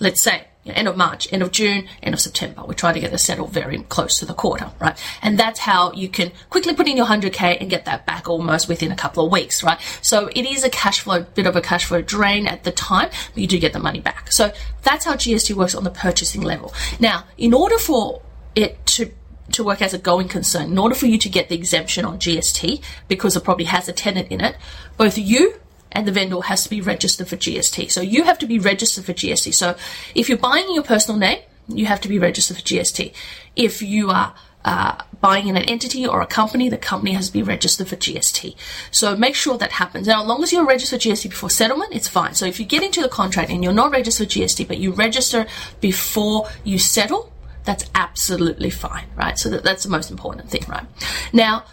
let's 0.00 0.22
say 0.22 0.44
end 0.66 0.88
of 0.88 0.96
March, 0.96 1.32
end 1.32 1.42
of 1.42 1.50
June, 1.50 1.88
end 2.02 2.14
of 2.14 2.20
September. 2.20 2.62
We 2.64 2.74
try 2.74 2.92
to 2.92 3.00
get 3.00 3.10
this 3.10 3.24
settled 3.24 3.52
very 3.52 3.78
close 3.84 4.18
to 4.18 4.26
the 4.26 4.34
quarter, 4.34 4.70
right? 4.80 4.96
And 5.22 5.38
that's 5.38 5.60
how 5.60 5.92
you 5.92 6.08
can 6.08 6.32
quickly 6.50 6.74
put 6.74 6.88
in 6.88 6.96
your 6.96 7.06
100k 7.06 7.60
and 7.60 7.68
get 7.68 7.84
that 7.86 8.06
back 8.06 8.28
almost 8.28 8.68
within 8.68 8.92
a 8.92 8.96
couple 8.96 9.24
of 9.24 9.32
weeks, 9.32 9.62
right? 9.62 9.80
So 10.02 10.28
it 10.28 10.46
is 10.46 10.64
a 10.64 10.70
cash 10.70 11.00
flow, 11.00 11.22
bit 11.22 11.46
of 11.46 11.56
a 11.56 11.60
cash 11.60 11.84
flow 11.84 12.02
drain 12.02 12.46
at 12.46 12.64
the 12.64 12.72
time, 12.72 13.10
but 13.34 13.40
you 13.40 13.46
do 13.46 13.58
get 13.58 13.72
the 13.72 13.80
money 13.80 14.00
back. 14.00 14.30
So 14.30 14.52
that's 14.82 15.04
how 15.04 15.14
GST 15.14 15.54
works 15.54 15.74
on 15.74 15.84
the 15.84 15.90
purchasing 15.90 16.42
level. 16.42 16.72
Now, 17.00 17.24
in 17.36 17.54
order 17.54 17.78
for 17.78 18.22
it 18.54 18.84
to 18.86 19.12
to 19.50 19.64
work 19.64 19.82
as 19.82 19.92
a 19.92 19.98
going 19.98 20.28
concern, 20.28 20.70
in 20.70 20.78
order 20.78 20.94
for 20.94 21.06
you 21.06 21.18
to 21.18 21.28
get 21.28 21.48
the 21.48 21.54
exemption 21.54 22.04
on 22.04 22.18
GST, 22.18 22.82
because 23.08 23.34
the 23.34 23.40
property 23.40 23.64
has 23.64 23.88
a 23.88 23.92
tenant 23.92 24.28
in 24.30 24.40
it, 24.40 24.56
both 24.96 25.18
you 25.18 25.60
and 25.92 26.06
the 26.06 26.12
vendor 26.12 26.40
has 26.40 26.64
to 26.64 26.70
be 26.70 26.80
registered 26.80 27.28
for 27.28 27.36
GST. 27.36 27.90
So 27.90 28.00
you 28.00 28.24
have 28.24 28.38
to 28.40 28.46
be 28.46 28.58
registered 28.58 29.04
for 29.04 29.12
GST. 29.12 29.54
So 29.54 29.76
if 30.14 30.28
you're 30.28 30.38
buying 30.38 30.66
in 30.66 30.74
your 30.74 30.84
personal 30.84 31.18
name, 31.18 31.40
you 31.68 31.86
have 31.86 32.00
to 32.02 32.08
be 32.08 32.18
registered 32.18 32.56
for 32.56 32.62
GST. 32.62 33.12
If 33.54 33.82
you 33.82 34.10
are 34.10 34.34
uh, 34.64 34.96
buying 35.20 35.48
in 35.48 35.56
an 35.56 35.64
entity 35.64 36.06
or 36.06 36.20
a 36.20 36.26
company, 36.26 36.68
the 36.68 36.78
company 36.78 37.12
has 37.12 37.28
to 37.28 37.32
be 37.32 37.42
registered 37.42 37.88
for 37.88 37.96
GST. 37.96 38.54
So 38.90 39.16
make 39.16 39.34
sure 39.34 39.58
that 39.58 39.72
happens. 39.72 40.06
Now, 40.06 40.22
as 40.22 40.28
long 40.28 40.42
as 40.42 40.52
you're 40.52 40.66
registered 40.66 41.02
for 41.02 41.08
GST 41.08 41.30
before 41.30 41.50
settlement, 41.50 41.94
it's 41.94 42.08
fine. 42.08 42.34
So 42.34 42.46
if 42.46 42.60
you 42.60 42.66
get 42.66 42.82
into 42.82 43.02
the 43.02 43.08
contract 43.08 43.50
and 43.50 43.62
you're 43.62 43.72
not 43.72 43.90
registered 43.90 44.28
for 44.28 44.38
GST, 44.38 44.68
but 44.68 44.78
you 44.78 44.92
register 44.92 45.46
before 45.80 46.48
you 46.64 46.78
settle, 46.78 47.32
that's 47.64 47.88
absolutely 47.94 48.70
fine, 48.70 49.06
right? 49.16 49.38
So 49.38 49.48
that, 49.50 49.62
that's 49.62 49.84
the 49.84 49.90
most 49.90 50.10
important 50.10 50.50
thing, 50.50 50.64
right? 50.68 50.86
Now, 51.32 51.64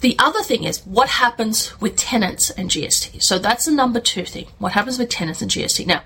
the 0.00 0.16
other 0.18 0.42
thing 0.42 0.64
is 0.64 0.86
what 0.86 1.08
happens 1.08 1.78
with 1.80 1.96
tenants 1.96 2.50
and 2.50 2.70
GST. 2.70 3.22
So 3.22 3.38
that's 3.38 3.64
the 3.64 3.72
number 3.72 4.00
two 4.00 4.24
thing. 4.24 4.46
What 4.58 4.72
happens 4.72 4.98
with 4.98 5.08
tenants 5.08 5.42
and 5.42 5.50
GST? 5.50 5.86
Now, 5.86 6.02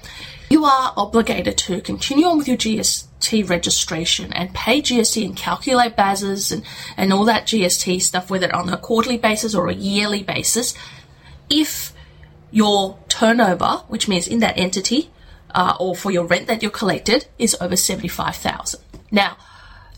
you 0.49 0.65
are 0.65 0.93
obligated 0.97 1.59
to 1.59 1.81
continue 1.81 2.27
on 2.27 2.39
with 2.39 2.49
your 2.49 2.57
GST 2.57 3.49
registration 3.49 4.33
and 4.33 4.55
pay 4.55 4.81
GST 4.81 5.25
and 5.25 5.37
calculate 5.37 5.97
BASs 5.97 6.53
and, 6.53 6.63
and 6.97 7.13
all 7.13 7.25
that 7.25 7.47
GST 7.47 8.01
stuff, 8.03 8.31
whether 8.31 8.55
on 8.55 8.69
a 8.69 8.77
quarterly 8.77 9.19
basis 9.19 9.55
or 9.55 9.69
a 9.69 9.75
yearly 9.75 10.23
basis, 10.23 10.75
if 11.51 11.93
your 12.51 12.99
turnover, 13.09 13.83
which 13.89 14.09
means 14.09 14.29
in 14.29 14.41
that 14.41 14.59
entity, 14.59 15.11
uh, 15.55 15.77
or 15.79 15.95
for 15.95 16.11
your 16.11 16.25
rent 16.25 16.47
that 16.47 16.63
you're 16.63 16.71
collected, 16.71 17.27
is 17.39 17.57
over 17.61 17.77
75,000. 17.77 18.81
Now, 19.11 19.37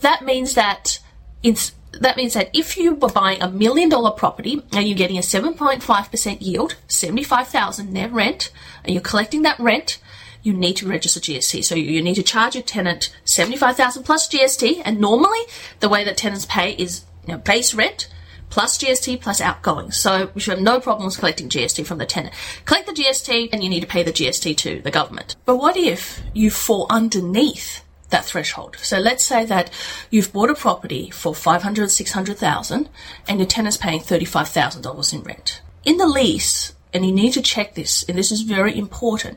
that 0.00 0.24
means 0.24 0.54
that 0.54 1.00
it's 1.42 1.72
that 2.00 2.16
means 2.16 2.34
that 2.34 2.50
if 2.52 2.76
you 2.76 2.94
were 2.94 3.08
buying 3.08 3.42
a 3.42 3.50
million 3.50 3.88
dollar 3.88 4.10
property 4.10 4.62
and 4.72 4.86
you're 4.86 4.96
getting 4.96 5.18
a 5.18 5.20
7.5% 5.20 6.36
yield, 6.40 6.76
75,000 6.88 7.92
net 7.92 8.12
rent, 8.12 8.52
and 8.84 8.94
you're 8.94 9.02
collecting 9.02 9.42
that 9.42 9.58
rent, 9.58 9.98
you 10.42 10.52
need 10.52 10.76
to 10.76 10.88
register 10.88 11.20
GST. 11.20 11.64
So 11.64 11.74
you 11.74 12.02
need 12.02 12.14
to 12.14 12.22
charge 12.22 12.54
your 12.54 12.62
tenant 12.62 13.14
75,000 13.24 14.02
plus 14.02 14.28
GST. 14.28 14.82
And 14.84 15.00
normally 15.00 15.40
the 15.80 15.88
way 15.88 16.04
that 16.04 16.16
tenants 16.16 16.46
pay 16.46 16.72
is 16.72 17.04
you 17.26 17.32
know, 17.32 17.38
base 17.38 17.74
rent 17.74 18.08
plus 18.50 18.78
GST 18.78 19.20
plus 19.20 19.40
outgoing. 19.40 19.90
So 19.90 20.30
we 20.34 20.40
should 20.40 20.54
have 20.54 20.62
no 20.62 20.78
problems 20.80 21.16
collecting 21.16 21.48
GST 21.48 21.86
from 21.86 21.98
the 21.98 22.06
tenant. 22.06 22.34
Collect 22.66 22.86
the 22.86 22.92
GST 22.92 23.48
and 23.52 23.64
you 23.64 23.70
need 23.70 23.80
to 23.80 23.86
pay 23.86 24.02
the 24.02 24.12
GST 24.12 24.56
to 24.58 24.80
the 24.82 24.90
government. 24.90 25.34
But 25.44 25.56
what 25.56 25.76
if 25.76 26.22
you 26.34 26.50
fall 26.50 26.86
underneath 26.90 27.83
that 28.14 28.24
threshold. 28.24 28.76
So 28.80 28.98
let's 28.98 29.24
say 29.24 29.44
that 29.46 29.70
you've 30.08 30.32
bought 30.32 30.48
a 30.48 30.54
property 30.54 31.10
for 31.10 31.34
500, 31.34 31.90
600,000 31.90 32.88
and 33.28 33.38
your 33.40 33.46
tenant's 33.46 33.76
paying 33.76 34.00
$35,000 34.00 35.12
in 35.12 35.22
rent. 35.22 35.60
In 35.84 35.96
the 35.96 36.06
lease, 36.06 36.74
and 36.92 37.04
you 37.04 37.10
need 37.10 37.32
to 37.32 37.42
check 37.42 37.74
this, 37.74 38.04
and 38.08 38.16
this 38.16 38.30
is 38.30 38.42
very 38.42 38.78
important 38.78 39.36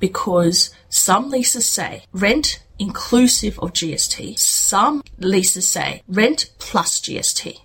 because 0.00 0.74
some 0.88 1.30
leases 1.30 1.68
say 1.68 2.02
rent 2.12 2.60
inclusive 2.80 3.58
of 3.60 3.72
GST. 3.72 4.36
Some 4.40 5.04
leases 5.18 5.68
say 5.68 6.02
rent 6.08 6.50
plus 6.58 7.00
GST. 7.00 7.60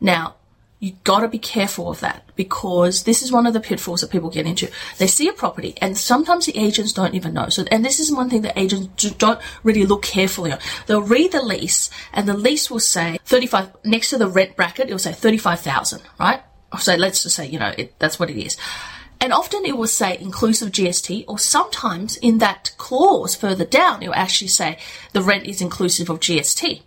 Now, 0.00 0.34
you 0.80 0.92
got 1.04 1.20
to 1.20 1.28
be 1.28 1.38
careful 1.38 1.90
of 1.90 2.00
that 2.00 2.24
because 2.36 3.04
this 3.04 3.20
is 3.22 3.30
one 3.30 3.46
of 3.46 3.52
the 3.52 3.60
pitfalls 3.60 4.00
that 4.00 4.10
people 4.10 4.30
get 4.30 4.46
into. 4.46 4.68
They 4.96 5.06
see 5.06 5.28
a 5.28 5.32
property 5.32 5.74
and 5.80 5.96
sometimes 5.96 6.46
the 6.46 6.56
agents 6.56 6.94
don't 6.94 7.14
even 7.14 7.34
know. 7.34 7.50
So, 7.50 7.64
and 7.70 7.84
this 7.84 8.00
is 8.00 8.10
one 8.10 8.30
thing 8.30 8.42
that 8.42 8.58
agents 8.58 9.10
don't 9.10 9.40
really 9.62 9.84
look 9.84 10.02
carefully 10.02 10.52
on. 10.52 10.58
They'll 10.86 11.02
read 11.02 11.32
the 11.32 11.42
lease 11.42 11.90
and 12.14 12.26
the 12.26 12.36
lease 12.36 12.70
will 12.70 12.80
say 12.80 13.18
35, 13.26 13.76
next 13.84 14.08
to 14.10 14.18
the 14.18 14.26
rent 14.26 14.56
bracket, 14.56 14.88
it 14.88 14.92
will 14.92 14.98
say 14.98 15.12
35,000, 15.12 16.00
right? 16.18 16.42
So 16.78 16.96
let's 16.96 17.24
just 17.24 17.36
say, 17.36 17.46
you 17.46 17.58
know, 17.58 17.74
it, 17.76 17.98
that's 17.98 18.18
what 18.18 18.30
it 18.30 18.42
is. 18.42 18.56
And 19.20 19.34
often 19.34 19.66
it 19.66 19.76
will 19.76 19.86
say 19.86 20.16
inclusive 20.18 20.70
GST, 20.70 21.26
or 21.28 21.38
sometimes 21.38 22.16
in 22.16 22.38
that 22.38 22.72
clause 22.78 23.34
further 23.34 23.66
down, 23.66 24.02
it 24.02 24.08
will 24.08 24.14
actually 24.14 24.48
say 24.48 24.78
the 25.12 25.20
rent 25.20 25.44
is 25.44 25.60
inclusive 25.60 26.08
of 26.08 26.20
GST. 26.20 26.80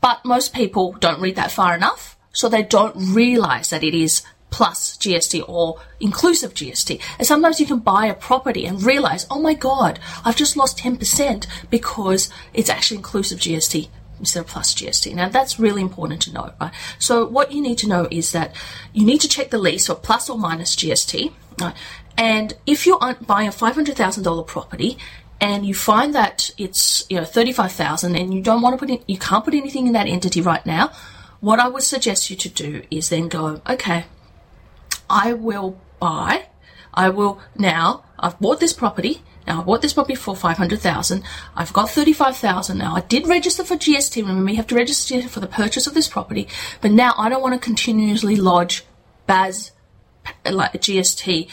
But 0.00 0.24
most 0.24 0.54
people 0.54 0.92
don't 0.92 1.20
read 1.20 1.34
that 1.34 1.50
far 1.50 1.74
enough 1.74 2.16
so 2.32 2.48
they 2.48 2.62
don't 2.62 2.94
realize 2.96 3.70
that 3.70 3.84
it 3.84 3.94
is 3.94 4.22
plus 4.50 4.96
GST 4.98 5.48
or 5.48 5.80
inclusive 5.98 6.54
GST. 6.54 7.00
And 7.18 7.26
sometimes 7.26 7.58
you 7.58 7.66
can 7.66 7.78
buy 7.78 8.06
a 8.06 8.14
property 8.14 8.66
and 8.66 8.82
realize, 8.82 9.26
oh 9.30 9.40
my 9.40 9.54
God, 9.54 9.98
I've 10.24 10.36
just 10.36 10.56
lost 10.56 10.78
10% 10.78 11.46
because 11.70 12.30
it's 12.52 12.68
actually 12.68 12.98
inclusive 12.98 13.38
GST 13.38 13.88
instead 14.20 14.40
of 14.40 14.46
plus 14.46 14.74
GST. 14.74 15.14
Now 15.14 15.28
that's 15.28 15.58
really 15.58 15.82
important 15.82 16.22
to 16.22 16.32
know, 16.32 16.52
right? 16.60 16.72
So 16.98 17.26
what 17.26 17.50
you 17.50 17.60
need 17.60 17.78
to 17.78 17.88
know 17.88 18.06
is 18.10 18.32
that 18.32 18.54
you 18.92 19.04
need 19.04 19.20
to 19.22 19.28
check 19.28 19.50
the 19.50 19.58
lease 19.58 19.86
for 19.86 19.94
plus 19.94 20.30
or 20.30 20.38
minus 20.38 20.76
GST. 20.76 21.32
Right? 21.60 21.74
And 22.16 22.54
if 22.66 22.86
you're 22.86 22.98
buying 23.26 23.48
a 23.48 23.52
$500,000 23.52 24.46
property 24.46 24.98
and 25.40 25.66
you 25.66 25.74
find 25.74 26.14
that 26.14 26.50
it's, 26.58 27.04
you 27.08 27.16
know, 27.16 27.24
35,000 27.24 28.14
and 28.14 28.32
you 28.32 28.42
don't 28.42 28.62
want 28.62 28.74
to 28.74 28.78
put 28.78 28.90
in, 28.90 29.02
you 29.08 29.18
can't 29.18 29.44
put 29.44 29.54
anything 29.54 29.86
in 29.86 29.94
that 29.94 30.06
entity 30.06 30.40
right 30.40 30.64
now, 30.64 30.92
what 31.42 31.58
I 31.58 31.68
would 31.68 31.82
suggest 31.82 32.30
you 32.30 32.36
to 32.36 32.48
do 32.48 32.82
is 32.88 33.08
then 33.08 33.28
go, 33.28 33.60
okay, 33.68 34.04
I 35.10 35.32
will 35.32 35.76
buy, 35.98 36.46
I 36.94 37.08
will 37.08 37.40
now, 37.58 38.04
I've 38.16 38.38
bought 38.38 38.60
this 38.60 38.72
property, 38.72 39.22
now 39.44 39.60
I 39.60 39.64
bought 39.64 39.82
this 39.82 39.92
property 39.92 40.14
for 40.14 40.36
500,000, 40.36 41.24
I've 41.56 41.72
got 41.72 41.90
35,000 41.90 42.78
now, 42.78 42.94
I 42.94 43.00
did 43.00 43.26
register 43.26 43.64
for 43.64 43.74
GST, 43.74 44.22
remember 44.22 44.52
you 44.52 44.56
have 44.56 44.68
to 44.68 44.76
register 44.76 45.20
for 45.22 45.40
the 45.40 45.48
purchase 45.48 45.88
of 45.88 45.94
this 45.94 46.08
property, 46.08 46.46
but 46.80 46.92
now 46.92 47.12
I 47.18 47.28
don't 47.28 47.42
want 47.42 47.60
to 47.60 47.60
continuously 47.60 48.36
lodge 48.36 48.84
BAS, 49.26 49.72
like 50.48 50.74
GST, 50.74 51.50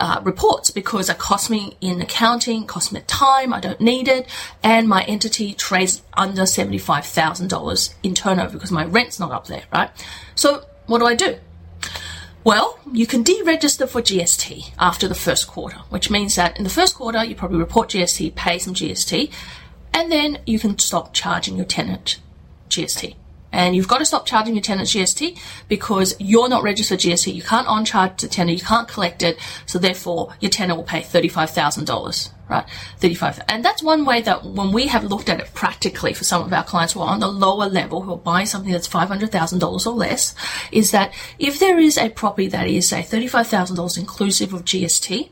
uh, 0.00 0.20
reports 0.24 0.70
because 0.70 1.08
it 1.08 1.18
costs 1.18 1.50
me 1.50 1.76
in 1.80 2.00
accounting, 2.00 2.66
costs 2.66 2.90
me 2.90 3.00
time, 3.06 3.52
I 3.52 3.60
don't 3.60 3.80
need 3.80 4.08
it, 4.08 4.26
and 4.62 4.88
my 4.88 5.02
entity 5.04 5.52
trades 5.52 6.02
under 6.14 6.42
$75,000 6.42 7.94
in 8.02 8.14
turnover 8.14 8.54
because 8.54 8.72
my 8.72 8.84
rent's 8.84 9.20
not 9.20 9.30
up 9.30 9.46
there, 9.46 9.64
right? 9.72 9.90
So 10.34 10.64
what 10.86 10.98
do 10.98 11.06
I 11.06 11.14
do? 11.14 11.38
Well, 12.42 12.78
you 12.90 13.06
can 13.06 13.22
deregister 13.22 13.86
for 13.86 14.00
GST 14.00 14.72
after 14.78 15.06
the 15.06 15.14
first 15.14 15.46
quarter, 15.46 15.76
which 15.90 16.10
means 16.10 16.36
that 16.36 16.56
in 16.56 16.64
the 16.64 16.70
first 16.70 16.94
quarter 16.94 17.22
you 17.22 17.34
probably 17.34 17.58
report 17.58 17.90
GST, 17.90 18.34
pay 18.34 18.58
some 18.58 18.74
GST, 18.74 19.30
and 19.92 20.10
then 20.10 20.38
you 20.46 20.58
can 20.58 20.78
stop 20.78 21.12
charging 21.12 21.56
your 21.56 21.66
tenant 21.66 22.18
GST. 22.70 23.14
And 23.52 23.74
you've 23.74 23.88
got 23.88 23.98
to 23.98 24.04
stop 24.04 24.26
charging 24.26 24.54
your 24.54 24.62
tenant 24.62 24.88
GST 24.88 25.38
because 25.68 26.14
you're 26.20 26.48
not 26.48 26.62
registered 26.62 27.00
GST. 27.00 27.34
You 27.34 27.42
can't 27.42 27.66
on 27.66 27.84
charge 27.84 28.20
the 28.20 28.28
tenant. 28.28 28.58
You 28.58 28.64
can't 28.64 28.86
collect 28.88 29.22
it. 29.22 29.38
So 29.66 29.78
therefore, 29.78 30.34
your 30.40 30.50
tenant 30.50 30.76
will 30.76 30.84
pay 30.84 31.00
$35,000, 31.00 32.30
right? 32.48 32.64
35. 32.98 33.40
And 33.48 33.64
that's 33.64 33.82
one 33.82 34.04
way 34.04 34.20
that 34.22 34.44
when 34.44 34.72
we 34.72 34.86
have 34.86 35.04
looked 35.04 35.28
at 35.28 35.40
it 35.40 35.52
practically 35.52 36.12
for 36.12 36.24
some 36.24 36.42
of 36.42 36.52
our 36.52 36.64
clients 36.64 36.92
who 36.92 37.00
are 37.00 37.08
on 37.08 37.20
the 37.20 37.28
lower 37.28 37.66
level, 37.66 38.02
who 38.02 38.12
are 38.12 38.18
buying 38.18 38.46
something 38.46 38.72
that's 38.72 38.88
$500,000 38.88 39.86
or 39.86 39.90
less, 39.90 40.34
is 40.70 40.92
that 40.92 41.12
if 41.38 41.58
there 41.58 41.78
is 41.78 41.98
a 41.98 42.10
property 42.10 42.46
that 42.48 42.68
is 42.68 42.88
say 42.88 43.02
$35,000 43.02 43.98
inclusive 43.98 44.52
of 44.52 44.64
GST, 44.64 45.30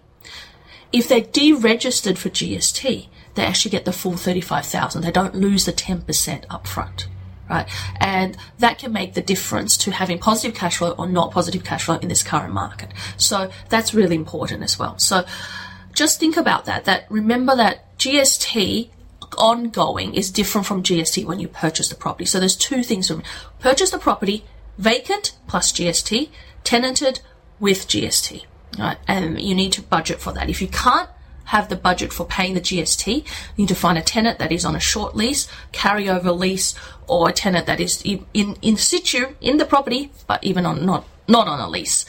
if 0.90 1.06
they're 1.06 1.20
deregistered 1.20 2.16
for 2.16 2.30
GST, 2.30 3.08
they 3.34 3.44
actually 3.44 3.70
get 3.70 3.84
the 3.84 3.92
full 3.92 4.16
35,000. 4.16 5.02
They 5.02 5.12
don't 5.12 5.34
lose 5.34 5.66
the 5.66 5.72
10% 5.72 6.46
upfront 6.46 7.06
right? 7.48 7.68
And 8.00 8.36
that 8.58 8.78
can 8.78 8.92
make 8.92 9.14
the 9.14 9.22
difference 9.22 9.76
to 9.78 9.90
having 9.90 10.18
positive 10.18 10.56
cash 10.56 10.78
flow 10.78 10.92
or 10.92 11.08
not 11.08 11.30
positive 11.32 11.64
cash 11.64 11.84
flow 11.84 11.96
in 11.96 12.08
this 12.08 12.22
current 12.22 12.52
market. 12.52 12.90
So 13.16 13.50
that's 13.68 13.94
really 13.94 14.16
important 14.16 14.62
as 14.62 14.78
well. 14.78 14.98
So 14.98 15.24
just 15.92 16.20
think 16.20 16.36
about 16.36 16.66
that, 16.66 16.84
that 16.84 17.06
remember 17.10 17.56
that 17.56 17.96
GST 17.98 18.90
ongoing 19.36 20.14
is 20.14 20.30
different 20.30 20.66
from 20.66 20.82
GST 20.82 21.24
when 21.24 21.40
you 21.40 21.48
purchase 21.48 21.88
the 21.88 21.94
property. 21.94 22.24
So 22.24 22.38
there's 22.38 22.56
two 22.56 22.82
things. 22.82 23.08
From 23.08 23.22
purchase 23.58 23.90
the 23.90 23.98
property 23.98 24.44
vacant 24.78 25.36
plus 25.46 25.72
GST, 25.72 26.30
tenanted 26.64 27.20
with 27.58 27.88
GST. 27.88 28.44
Right? 28.78 28.98
And 29.08 29.40
you 29.40 29.54
need 29.54 29.72
to 29.72 29.82
budget 29.82 30.20
for 30.20 30.32
that. 30.32 30.48
If 30.48 30.62
you 30.62 30.68
can't 30.68 31.08
have 31.48 31.68
the 31.68 31.76
budget 31.76 32.12
for 32.12 32.26
paying 32.26 32.54
the 32.54 32.60
GST. 32.60 33.16
You 33.16 33.24
need 33.56 33.68
to 33.68 33.74
find 33.74 33.96
a 33.96 34.02
tenant 34.02 34.38
that 34.38 34.52
is 34.52 34.64
on 34.64 34.76
a 34.76 34.80
short 34.80 35.16
lease, 35.16 35.48
carryover 35.72 36.38
lease, 36.38 36.74
or 37.06 37.28
a 37.28 37.32
tenant 37.32 37.66
that 37.66 37.80
is 37.80 38.02
in, 38.02 38.26
in 38.34 38.76
situ 38.76 39.34
in 39.40 39.56
the 39.56 39.64
property, 39.64 40.12
but 40.26 40.44
even 40.44 40.66
on 40.66 40.84
not, 40.84 41.06
not 41.26 41.48
on 41.48 41.58
a 41.58 41.68
lease. 41.68 42.04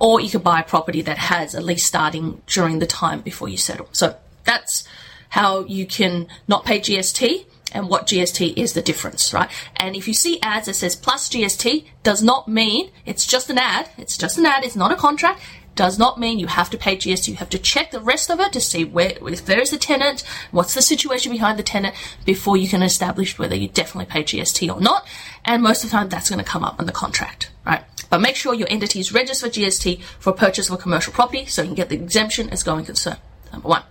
Or 0.00 0.20
you 0.20 0.30
could 0.30 0.44
buy 0.44 0.60
a 0.60 0.64
property 0.64 1.02
that 1.02 1.18
has 1.18 1.54
a 1.54 1.60
lease 1.60 1.84
starting 1.84 2.40
during 2.46 2.78
the 2.78 2.86
time 2.86 3.20
before 3.20 3.48
you 3.48 3.58
settle. 3.58 3.88
So 3.92 4.16
that's 4.44 4.88
how 5.28 5.64
you 5.66 5.84
can 5.84 6.26
not 6.46 6.64
pay 6.64 6.80
GST 6.80 7.44
and 7.72 7.90
what 7.90 8.06
GST 8.06 8.56
is 8.56 8.72
the 8.72 8.80
difference, 8.80 9.34
right? 9.34 9.50
And 9.76 9.96
if 9.96 10.08
you 10.08 10.14
see 10.14 10.40
ads 10.40 10.64
that 10.64 10.74
says 10.74 10.96
plus 10.96 11.28
GST, 11.28 11.84
does 12.02 12.22
not 12.22 12.48
mean 12.48 12.90
it's 13.04 13.26
just 13.26 13.50
an 13.50 13.58
ad. 13.58 13.90
It's 13.98 14.16
just 14.16 14.38
an 14.38 14.46
ad. 14.46 14.64
It's 14.64 14.76
not 14.76 14.92
a 14.92 14.96
contract 14.96 15.42
does 15.78 15.96
not 15.96 16.18
mean 16.18 16.40
you 16.40 16.48
have 16.48 16.68
to 16.70 16.76
pay 16.76 16.96
GST. 16.96 17.28
You 17.28 17.36
have 17.36 17.50
to 17.50 17.58
check 17.58 17.92
the 17.92 18.00
rest 18.00 18.30
of 18.30 18.40
it 18.40 18.52
to 18.52 18.60
see 18.60 18.84
where, 18.84 19.12
if 19.22 19.46
there 19.46 19.60
is 19.60 19.72
a 19.72 19.78
tenant, 19.78 20.24
what's 20.50 20.74
the 20.74 20.82
situation 20.82 21.30
behind 21.30 21.56
the 21.56 21.62
tenant 21.62 21.94
before 22.24 22.56
you 22.56 22.68
can 22.68 22.82
establish 22.82 23.38
whether 23.38 23.54
you 23.54 23.68
definitely 23.68 24.12
pay 24.12 24.24
GST 24.24 24.74
or 24.74 24.80
not. 24.80 25.06
And 25.44 25.62
most 25.62 25.84
of 25.84 25.90
the 25.90 25.96
time 25.96 26.08
that's 26.08 26.30
going 26.30 26.44
to 26.44 26.50
come 26.50 26.64
up 26.64 26.80
in 26.80 26.86
the 26.86 26.92
contract, 26.92 27.52
right? 27.64 27.84
But 28.10 28.20
make 28.20 28.34
sure 28.34 28.54
your 28.54 28.66
entity 28.68 28.98
is 28.98 29.12
registered 29.12 29.52
GST 29.52 30.02
for 30.18 30.32
purchase 30.32 30.68
of 30.68 30.74
a 30.74 30.82
commercial 30.82 31.12
property 31.12 31.46
so 31.46 31.62
you 31.62 31.68
can 31.68 31.76
get 31.76 31.90
the 31.90 31.94
exemption 31.94 32.50
as 32.50 32.64
going 32.64 32.84
concern. 32.84 33.18
Number 33.52 33.68
one. 33.68 33.84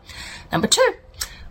Number 0.51 0.67
two, 0.67 0.93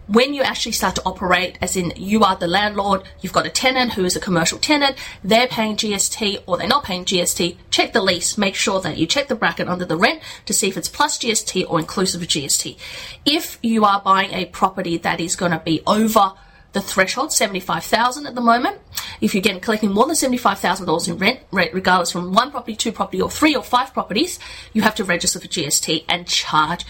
when 0.06 0.34
you 0.34 0.42
actually 0.42 0.72
start 0.72 0.94
to 0.96 1.02
operate, 1.04 1.58
as 1.60 1.76
in 1.76 1.92
you 1.96 2.22
are 2.22 2.36
the 2.36 2.46
landlord, 2.46 3.02
you've 3.20 3.32
got 3.32 3.46
a 3.46 3.50
tenant 3.50 3.94
who 3.94 4.04
is 4.04 4.16
a 4.16 4.20
commercial 4.20 4.58
tenant, 4.58 4.96
they're 5.24 5.48
paying 5.48 5.76
GST 5.76 6.44
or 6.46 6.56
they're 6.56 6.68
not 6.68 6.84
paying 6.84 7.04
GST, 7.04 7.56
check 7.70 7.92
the 7.92 8.02
lease, 8.02 8.38
make 8.38 8.54
sure 8.54 8.80
that 8.80 8.98
you 8.98 9.06
check 9.06 9.28
the 9.28 9.34
bracket 9.34 9.68
under 9.68 9.84
the 9.84 9.96
rent 9.96 10.22
to 10.46 10.54
see 10.54 10.68
if 10.68 10.76
it's 10.76 10.88
plus 10.88 11.18
GST 11.18 11.68
or 11.68 11.80
inclusive 11.80 12.22
of 12.22 12.28
GST. 12.28 12.76
If 13.24 13.58
you 13.62 13.84
are 13.84 14.00
buying 14.00 14.32
a 14.32 14.46
property 14.46 14.96
that 14.98 15.20
is 15.20 15.34
going 15.34 15.52
to 15.52 15.58
be 15.58 15.82
over 15.86 16.32
the 16.72 16.82
threshold, 16.82 17.32
75,000 17.32 18.26
at 18.26 18.34
the 18.34 18.40
moment. 18.42 18.78
If 19.22 19.34
you're 19.34 19.40
getting 19.40 19.62
collecting 19.62 19.92
more 19.92 20.04
than 20.04 20.14
$75,000 20.14 21.08
in 21.08 21.16
rent, 21.16 21.40
regardless 21.50 22.12
from 22.12 22.34
one 22.34 22.50
property, 22.50 22.76
two 22.76 22.92
property, 22.92 23.22
or 23.22 23.30
three 23.30 23.56
or 23.56 23.62
five 23.62 23.94
properties, 23.94 24.38
you 24.74 24.82
have 24.82 24.94
to 24.96 25.04
register 25.04 25.40
for 25.40 25.46
GST 25.46 26.04
and 26.06 26.26
charge 26.26 26.84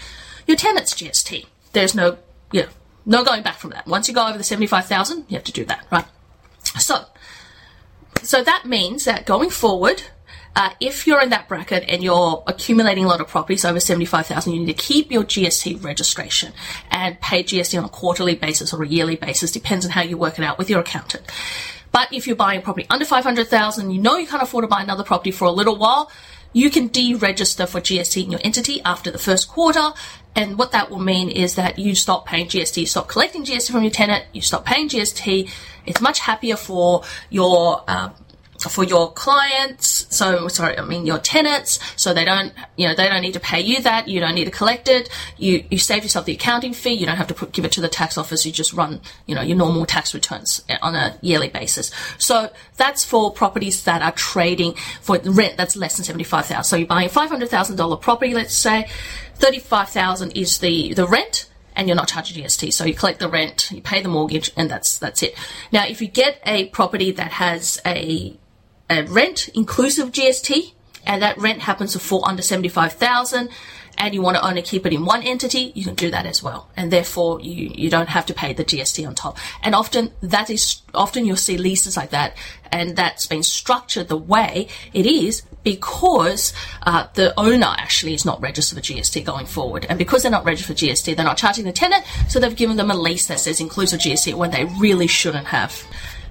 your 0.45 0.57
tenants 0.57 0.93
GST. 0.93 1.45
There's 1.71 1.95
no, 1.95 2.17
you 2.51 2.63
know, 2.63 2.67
no 3.07 3.23
going 3.23 3.41
back 3.41 3.57
from 3.57 3.71
that. 3.71 3.87
Once 3.87 4.07
you 4.07 4.13
go 4.13 4.27
over 4.27 4.37
the 4.37 4.43
75,000, 4.43 5.25
you 5.29 5.35
have 5.35 5.43
to 5.45 5.51
do 5.51 5.65
that, 5.65 5.87
right? 5.91 6.05
So, 6.77 7.05
so 8.21 8.43
that 8.43 8.65
means 8.65 9.05
that 9.05 9.25
going 9.25 9.49
forward, 9.49 10.03
uh, 10.57 10.71
if 10.81 11.07
you're 11.07 11.21
in 11.21 11.29
that 11.29 11.47
bracket 11.47 11.85
and 11.87 12.03
you're 12.03 12.43
accumulating 12.47 13.05
a 13.05 13.07
lot 13.07 13.21
of 13.21 13.27
properties 13.29 13.63
over 13.63 13.79
75,000, 13.79 14.51
you 14.51 14.59
need 14.59 14.65
to 14.65 14.73
keep 14.73 15.09
your 15.09 15.23
GST 15.23 15.81
registration 15.83 16.51
and 16.91 17.19
pay 17.21 17.43
GST 17.43 17.77
on 17.77 17.85
a 17.85 17.89
quarterly 17.89 18.35
basis 18.35 18.73
or 18.73 18.83
a 18.83 18.87
yearly 18.87 19.15
basis, 19.15 19.51
depends 19.51 19.85
on 19.85 19.91
how 19.91 20.01
you 20.01 20.17
work 20.17 20.37
it 20.37 20.43
out 20.43 20.57
with 20.57 20.69
your 20.69 20.81
accountant. 20.81 21.23
But 21.93 22.11
if 22.11 22.27
you're 22.27 22.35
buying 22.35 22.59
a 22.59 22.61
property 22.61 22.85
under 22.89 23.05
500,000, 23.05 23.89
you 23.89 24.01
know 24.01 24.17
you 24.17 24.27
can't 24.27 24.43
afford 24.43 24.63
to 24.63 24.67
buy 24.67 24.81
another 24.81 25.03
property 25.03 25.31
for 25.31 25.45
a 25.45 25.51
little 25.51 25.77
while, 25.77 26.11
you 26.53 26.69
can 26.69 26.89
deregister 26.89 27.67
for 27.67 27.81
GST 27.81 28.23
in 28.23 28.31
your 28.31 28.41
entity 28.43 28.81
after 28.83 29.11
the 29.11 29.17
first 29.17 29.47
quarter. 29.47 29.91
And 30.35 30.57
what 30.57 30.71
that 30.71 30.89
will 30.91 30.99
mean 30.99 31.29
is 31.29 31.55
that 31.55 31.79
you 31.79 31.95
stop 31.95 32.25
paying 32.25 32.47
GST, 32.47 32.77
you 32.77 32.85
stop 32.85 33.07
collecting 33.07 33.43
GST 33.43 33.71
from 33.71 33.83
your 33.83 33.91
tenant, 33.91 34.25
you 34.33 34.41
stop 34.41 34.65
paying 34.65 34.87
GST. 34.87 35.49
It's 35.85 36.01
much 36.01 36.19
happier 36.19 36.55
for 36.55 37.03
your 37.29 37.83
uh, 37.87 38.09
for 38.59 38.83
your 38.83 39.11
clients. 39.11 40.07
So 40.15 40.47
sorry, 40.47 40.77
I 40.77 40.83
mean 40.83 41.05
your 41.05 41.19
tenants. 41.19 41.79
So 41.95 42.13
they 42.13 42.25
don't, 42.25 42.53
you 42.75 42.87
know, 42.87 42.95
they 42.95 43.07
don't 43.07 43.21
need 43.21 43.33
to 43.33 43.39
pay 43.39 43.61
you 43.61 43.81
that. 43.81 44.07
You 44.07 44.19
don't 44.19 44.35
need 44.35 44.45
to 44.45 44.51
collect 44.51 44.87
it. 44.87 45.09
You 45.37 45.63
you 45.69 45.77
save 45.77 46.03
yourself 46.03 46.25
the 46.25 46.33
accounting 46.33 46.73
fee. 46.73 46.93
You 46.93 47.05
don't 47.05 47.17
have 47.17 47.27
to 47.27 47.33
put, 47.33 47.51
give 47.51 47.65
it 47.65 47.71
to 47.73 47.81
the 47.81 47.87
tax 47.87 48.17
office. 48.17 48.45
You 48.45 48.51
just 48.51 48.73
run, 48.73 49.01
you 49.25 49.35
know, 49.35 49.41
your 49.41 49.57
normal 49.57 49.85
tax 49.85 50.13
returns 50.13 50.63
eh, 50.69 50.77
on 50.81 50.95
a 50.95 51.17
yearly 51.21 51.49
basis. 51.49 51.91
So 52.17 52.49
that's 52.75 53.05
for 53.05 53.31
properties 53.31 53.83
that 53.83 54.01
are 54.01 54.11
trading 54.11 54.73
for 55.01 55.19
rent 55.23 55.57
that's 55.57 55.75
less 55.75 55.97
than 55.97 56.05
seventy 56.05 56.23
five 56.23 56.45
thousand. 56.45 56.65
So 56.65 56.75
you're 56.75 56.87
buying 56.87 57.07
a 57.07 57.09
five 57.09 57.29
hundred 57.29 57.49
thousand 57.49 57.75
dollar 57.75 57.97
property, 57.97 58.33
let's 58.33 58.53
say, 58.53 58.87
thirty 59.35 59.59
five 59.59 59.89
thousand 59.89 60.31
is 60.31 60.59
the 60.59 60.93
the 60.93 61.07
rent 61.07 61.49
and 61.77 61.87
you're 61.87 61.95
not 61.95 62.07
charging 62.09 62.43
GST. 62.43 62.73
So 62.73 62.83
you 62.85 62.95
collect 62.95 63.19
the 63.19 63.29
rent, 63.29 63.71
you 63.71 63.81
pay 63.81 64.01
the 64.01 64.09
mortgage, 64.09 64.51
and 64.57 64.69
that's 64.69 64.97
that's 64.97 65.21
it. 65.23 65.35
Now, 65.71 65.85
if 65.85 66.01
you 66.01 66.07
get 66.07 66.41
a 66.45 66.65
property 66.69 67.11
that 67.11 67.31
has 67.33 67.79
a 67.85 68.35
a 68.89 69.03
rent 69.03 69.49
inclusive 69.49 70.11
GST 70.11 70.73
and 71.05 71.21
that 71.21 71.37
rent 71.37 71.61
happens 71.61 71.93
to 71.93 71.99
fall 71.99 72.25
under 72.27 72.41
75,000 72.41 73.49
and 73.97 74.13
you 74.13 74.21
want 74.21 74.37
to 74.37 74.47
only 74.47 74.61
keep 74.61 74.85
it 74.85 74.93
in 74.93 75.05
one 75.05 75.23
entity, 75.23 75.71
you 75.73 75.83
can 75.83 75.95
do 75.95 76.11
that 76.11 76.25
as 76.25 76.43
well. 76.43 76.69
And 76.77 76.91
therefore 76.91 77.41
you, 77.41 77.71
you 77.73 77.89
don't 77.89 78.09
have 78.09 78.27
to 78.27 78.33
pay 78.33 78.53
the 78.53 78.63
GST 78.63 79.07
on 79.07 79.15
top. 79.15 79.37
And 79.63 79.73
often 79.73 80.11
that 80.21 80.49
is, 80.49 80.81
often 80.93 81.25
you'll 81.25 81.35
see 81.35 81.57
leases 81.57 81.97
like 81.97 82.11
that 82.11 82.37
and 82.71 82.95
that's 82.95 83.25
been 83.25 83.43
structured 83.43 84.07
the 84.07 84.17
way 84.17 84.67
it 84.93 85.05
is 85.05 85.41
because 85.63 86.53
uh, 86.83 87.07
the 87.15 87.37
owner 87.37 87.75
actually 87.77 88.13
is 88.13 88.23
not 88.23 88.39
registered 88.41 88.77
for 88.77 88.93
GST 88.93 89.25
going 89.25 89.45
forward. 89.45 89.85
And 89.89 89.97
because 89.97 90.21
they're 90.21 90.31
not 90.31 90.45
registered 90.45 90.77
for 90.77 90.85
GST, 90.85 91.15
they're 91.15 91.25
not 91.25 91.37
charging 91.37 91.65
the 91.65 91.73
tenant, 91.73 92.05
so 92.29 92.39
they've 92.39 92.55
given 92.55 92.77
them 92.77 92.91
a 92.91 92.95
lease 92.95 93.27
that 93.27 93.39
says 93.39 93.59
inclusive 93.59 93.99
GST 93.99 94.33
when 94.35 94.51
they 94.51 94.65
really 94.79 95.07
shouldn't 95.07 95.47
have. 95.47 95.83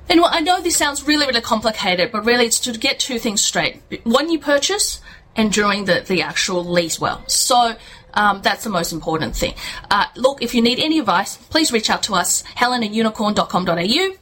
And 0.08 0.20
I 0.24 0.40
know 0.40 0.60
this 0.60 0.76
sounds 0.76 1.06
really, 1.06 1.26
really 1.26 1.40
complicated, 1.40 2.12
but 2.12 2.24
really 2.24 2.46
it's 2.46 2.60
to 2.60 2.72
get 2.72 3.00
two 3.00 3.18
things 3.18 3.44
straight. 3.44 3.82
When 4.04 4.30
you 4.30 4.38
purchase, 4.38 5.00
and 5.36 5.52
during 5.52 5.84
the, 5.84 6.02
the 6.06 6.22
actual 6.22 6.64
lease 6.64 6.98
well. 6.98 7.22
So 7.28 7.76
um, 8.14 8.40
that's 8.42 8.64
the 8.64 8.70
most 8.70 8.92
important 8.92 9.36
thing. 9.36 9.54
Uh, 9.90 10.06
look, 10.16 10.42
if 10.42 10.54
you 10.54 10.62
need 10.62 10.78
any 10.78 10.98
advice, 10.98 11.36
please 11.36 11.70
reach 11.70 11.90
out 11.90 12.02
to 12.04 12.14
us, 12.14 12.42
helen 12.42 12.82
at 12.82 12.90
unicorn.com.au. 12.90 14.14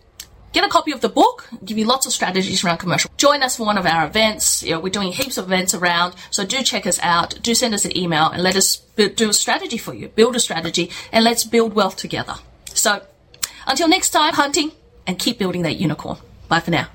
Get 0.52 0.62
a 0.62 0.68
copy 0.68 0.92
of 0.92 1.00
the 1.00 1.08
book, 1.08 1.48
give 1.64 1.78
you 1.78 1.84
lots 1.84 2.06
of 2.06 2.12
strategies 2.12 2.62
around 2.62 2.78
commercial. 2.78 3.10
Join 3.16 3.42
us 3.42 3.56
for 3.56 3.66
one 3.66 3.76
of 3.76 3.86
our 3.86 4.06
events. 4.06 4.62
You 4.62 4.72
know, 4.72 4.80
we're 4.80 4.90
doing 4.90 5.10
heaps 5.10 5.36
of 5.36 5.46
events 5.46 5.74
around, 5.74 6.14
so 6.30 6.44
do 6.44 6.62
check 6.62 6.86
us 6.86 7.00
out. 7.02 7.42
Do 7.42 7.56
send 7.56 7.74
us 7.74 7.84
an 7.84 7.96
email 7.96 8.28
and 8.30 8.40
let 8.40 8.54
us 8.54 8.76
do 8.96 9.28
a 9.28 9.32
strategy 9.32 9.78
for 9.78 9.94
you. 9.94 10.08
Build 10.08 10.36
a 10.36 10.40
strategy 10.40 10.90
and 11.10 11.24
let's 11.24 11.42
build 11.42 11.74
wealth 11.74 11.96
together. 11.96 12.34
So 12.72 13.02
until 13.66 13.88
next 13.88 14.10
time, 14.10 14.34
hunting 14.34 14.70
and 15.06 15.18
keep 15.18 15.38
building 15.38 15.62
that 15.62 15.76
unicorn. 15.76 16.18
Bye 16.48 16.60
for 16.60 16.70
now. 16.70 16.88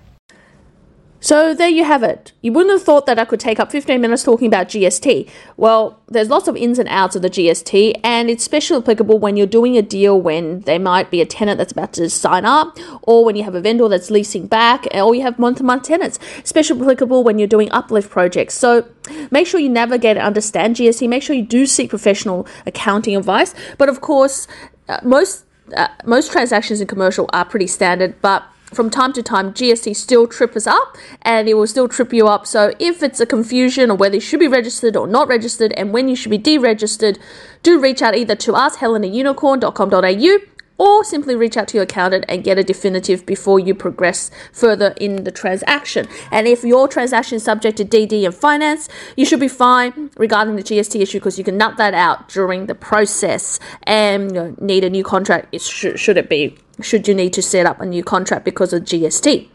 So 1.22 1.54
there 1.54 1.68
you 1.68 1.84
have 1.84 2.02
it. 2.02 2.32
You 2.42 2.54
wouldn't 2.54 2.72
have 2.72 2.84
thought 2.84 3.06
that 3.06 3.20
I 3.20 3.26
could 3.26 3.42
take 3.42 3.60
up 3.60 3.72
15 3.72 4.00
minutes 4.00 4.24
talking 4.24 4.48
about 4.48 4.70
GST. 4.70 5.30
Well, 5.58 6.00
there's 6.08 6.30
lots 6.30 6.48
of 6.48 6.56
ins 6.56 6.80
and 6.80 6.88
outs 6.88 7.14
of 7.16 7.22
the 7.22 7.30
GST, 7.30 8.00
and 8.06 8.30
it's 8.30 8.44
especially 8.44 8.78
applicable 8.78 9.20
when 9.20 9.36
you're 9.36 9.46
doing 9.46 9.78
a 9.78 9.82
deal 9.82 10.20
when 10.20 10.62
there 10.62 10.80
might 10.80 11.12
be 11.12 11.20
a 11.20 11.26
tenant 11.26 11.58
that's 11.58 11.74
about 11.74 11.92
to 11.94 12.10
sign 12.10 12.46
up, 12.46 12.78
or 13.02 13.26
when 13.26 13.36
you 13.36 13.44
have 13.44 13.54
a 13.54 13.60
vendor 13.60 13.90
that's 13.90 14.10
leasing 14.10 14.48
back, 14.48 14.88
or 14.94 15.14
you 15.14 15.22
have 15.22 15.38
month 15.38 15.58
to 15.58 15.64
month 15.64 15.84
tenants. 15.84 16.20
Especially 16.42 16.80
applicable 16.80 17.26
when 17.26 17.38
you're 17.38 17.50
doing 17.50 17.70
uplift 17.72 18.10
projects. 18.10 18.54
So 18.54 18.88
make 19.30 19.46
sure 19.46 19.60
you 19.60 19.70
navigate 19.70 20.16
and 20.16 20.26
understand 20.26 20.78
GST. 20.78 21.10
Make 21.10 21.24
sure 21.24 21.36
you 21.36 21.46
do 21.46 21.66
seek 21.66 21.90
professional 21.90 22.48
accounting 22.66 23.18
advice. 23.18 23.54
But 23.78 23.90
of 23.90 24.00
course, 24.00 24.48
uh, 24.88 25.00
most 25.04 25.44
uh, 25.76 25.88
most 26.06 26.32
transactions 26.32 26.82
in 26.82 26.88
commercial 26.88 27.30
are 27.34 27.46
pretty 27.46 27.68
standard, 27.68 28.22
but 28.22 28.44
from 28.74 28.90
time 28.90 29.14
to 29.14 29.24
time, 29.24 29.54
GST 29.54 29.96
still 29.96 30.28
trip 30.28 30.56
us 30.56 30.68
up 30.68 30.96
and 31.24 31.50
it 31.50 31.56
will 31.56 31.68
still 31.68 31.88
trip 31.88 32.14
you 32.14 32.28
up. 32.28 32.46
So, 32.46 32.72
if 32.80 33.02
it's 33.02 33.20
a 33.20 33.26
confusion 33.26 33.90
or 33.90 33.98
whether 33.98 34.16
you 34.16 34.22
should 34.22 34.40
be 34.40 34.48
registered 34.48 34.96
or 34.96 35.08
not 35.08 35.28
registered 35.28 35.74
and 35.74 35.92
when 35.92 36.08
you 36.08 36.16
should 36.16 36.30
be 36.30 36.40
deregistered, 36.40 37.18
do 37.64 37.80
reach 37.80 38.02
out 38.02 38.16
either 38.16 38.36
to 38.36 38.54
us, 38.54 38.76
helen@unicorn.com.au, 38.76 40.38
or 40.80 41.04
simply 41.04 41.36
reach 41.36 41.56
out 41.58 41.68
to 41.68 41.78
your 41.78 41.84
accountant 41.84 42.26
and 42.28 42.44
get 42.44 42.58
a 42.58 42.64
definitive 42.64 43.26
before 43.28 43.60
you 43.60 43.76
progress 43.76 44.32
further 44.52 44.96
in 45.00 45.24
the 45.26 45.32
transaction. 45.32 46.08
And 46.32 46.48
if 46.48 46.64
your 46.64 46.88
transaction 46.88 47.36
is 47.36 47.44
subject 47.44 47.78
to 47.78 47.86
DD 47.86 48.26
and 48.26 48.34
finance, 48.34 48.90
you 49.16 49.26
should 49.26 49.40
be 49.40 49.48
fine 49.48 50.10
regarding 50.18 50.56
the 50.56 50.64
GST 50.64 51.00
issue 51.00 51.20
because 51.20 51.38
you 51.38 51.44
can 51.44 51.58
nut 51.58 51.78
that 51.78 51.94
out 51.94 52.30
during 52.30 52.66
the 52.66 52.76
process 52.76 53.60
and 53.84 54.58
need 54.60 54.84
a 54.84 54.90
new 54.90 55.04
contract. 55.04 55.56
Should 55.62 56.18
it 56.18 56.30
be 56.30 56.58
should 56.82 57.08
you 57.08 57.14
need 57.14 57.34
to 57.34 57.42
set 57.42 57.66
up 57.66 57.82
a 57.82 57.86
new 57.86 58.04
contract 58.04 58.46
because 58.46 58.74
of 58.74 58.84
GST. 58.84 59.48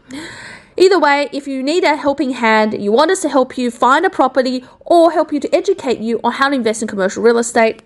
Either 0.77 0.99
way, 0.99 1.29
if 1.31 1.47
you 1.47 1.63
need 1.63 1.83
a 1.83 1.95
helping 1.95 2.31
hand, 2.31 2.81
you 2.81 2.91
want 2.91 3.09
us 3.09 3.21
to 3.21 3.29
help 3.29 3.57
you 3.57 3.71
find 3.71 4.05
a 4.05 4.09
property 4.09 4.63
or 4.81 5.11
help 5.11 5.31
you 5.31 5.39
to 5.39 5.55
educate 5.55 5.99
you 5.99 6.19
on 6.23 6.33
how 6.33 6.49
to 6.49 6.55
invest 6.55 6.81
in 6.81 6.87
commercial 6.87 7.23
real 7.23 7.37
estate, 7.37 7.81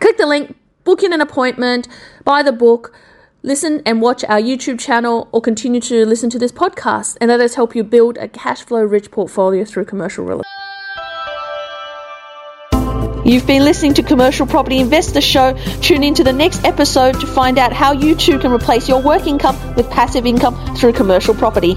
click 0.00 0.16
the 0.16 0.26
link, 0.26 0.56
book 0.84 1.02
in 1.02 1.12
an 1.12 1.20
appointment, 1.20 1.88
buy 2.24 2.42
the 2.42 2.52
book, 2.52 2.94
listen 3.42 3.82
and 3.84 4.00
watch 4.00 4.22
our 4.24 4.40
YouTube 4.40 4.78
channel, 4.78 5.28
or 5.32 5.40
continue 5.40 5.80
to 5.80 6.06
listen 6.06 6.30
to 6.30 6.38
this 6.38 6.52
podcast, 6.52 7.16
and 7.20 7.30
let 7.30 7.40
us 7.40 7.54
help 7.54 7.74
you 7.74 7.82
build 7.82 8.16
a 8.18 8.28
cash 8.28 8.62
flow 8.62 8.82
rich 8.82 9.10
portfolio 9.10 9.64
through 9.64 9.86
commercial 9.86 10.24
real 10.24 10.40
estate. 10.40 10.50
You've 13.26 13.46
been 13.46 13.64
listening 13.64 13.94
to 13.94 14.02
Commercial 14.02 14.46
Property 14.46 14.80
Investor 14.80 15.22
Show. 15.22 15.56
Tune 15.80 16.02
in 16.02 16.12
to 16.14 16.24
the 16.24 16.32
next 16.32 16.62
episode 16.62 17.18
to 17.20 17.26
find 17.26 17.58
out 17.58 17.72
how 17.72 17.92
you 17.92 18.14
too 18.14 18.38
can 18.38 18.52
replace 18.52 18.86
your 18.86 19.00
work 19.00 19.26
income 19.26 19.56
with 19.76 19.90
passive 19.90 20.26
income 20.26 20.76
through 20.76 20.92
commercial 20.92 21.34
property. 21.34 21.74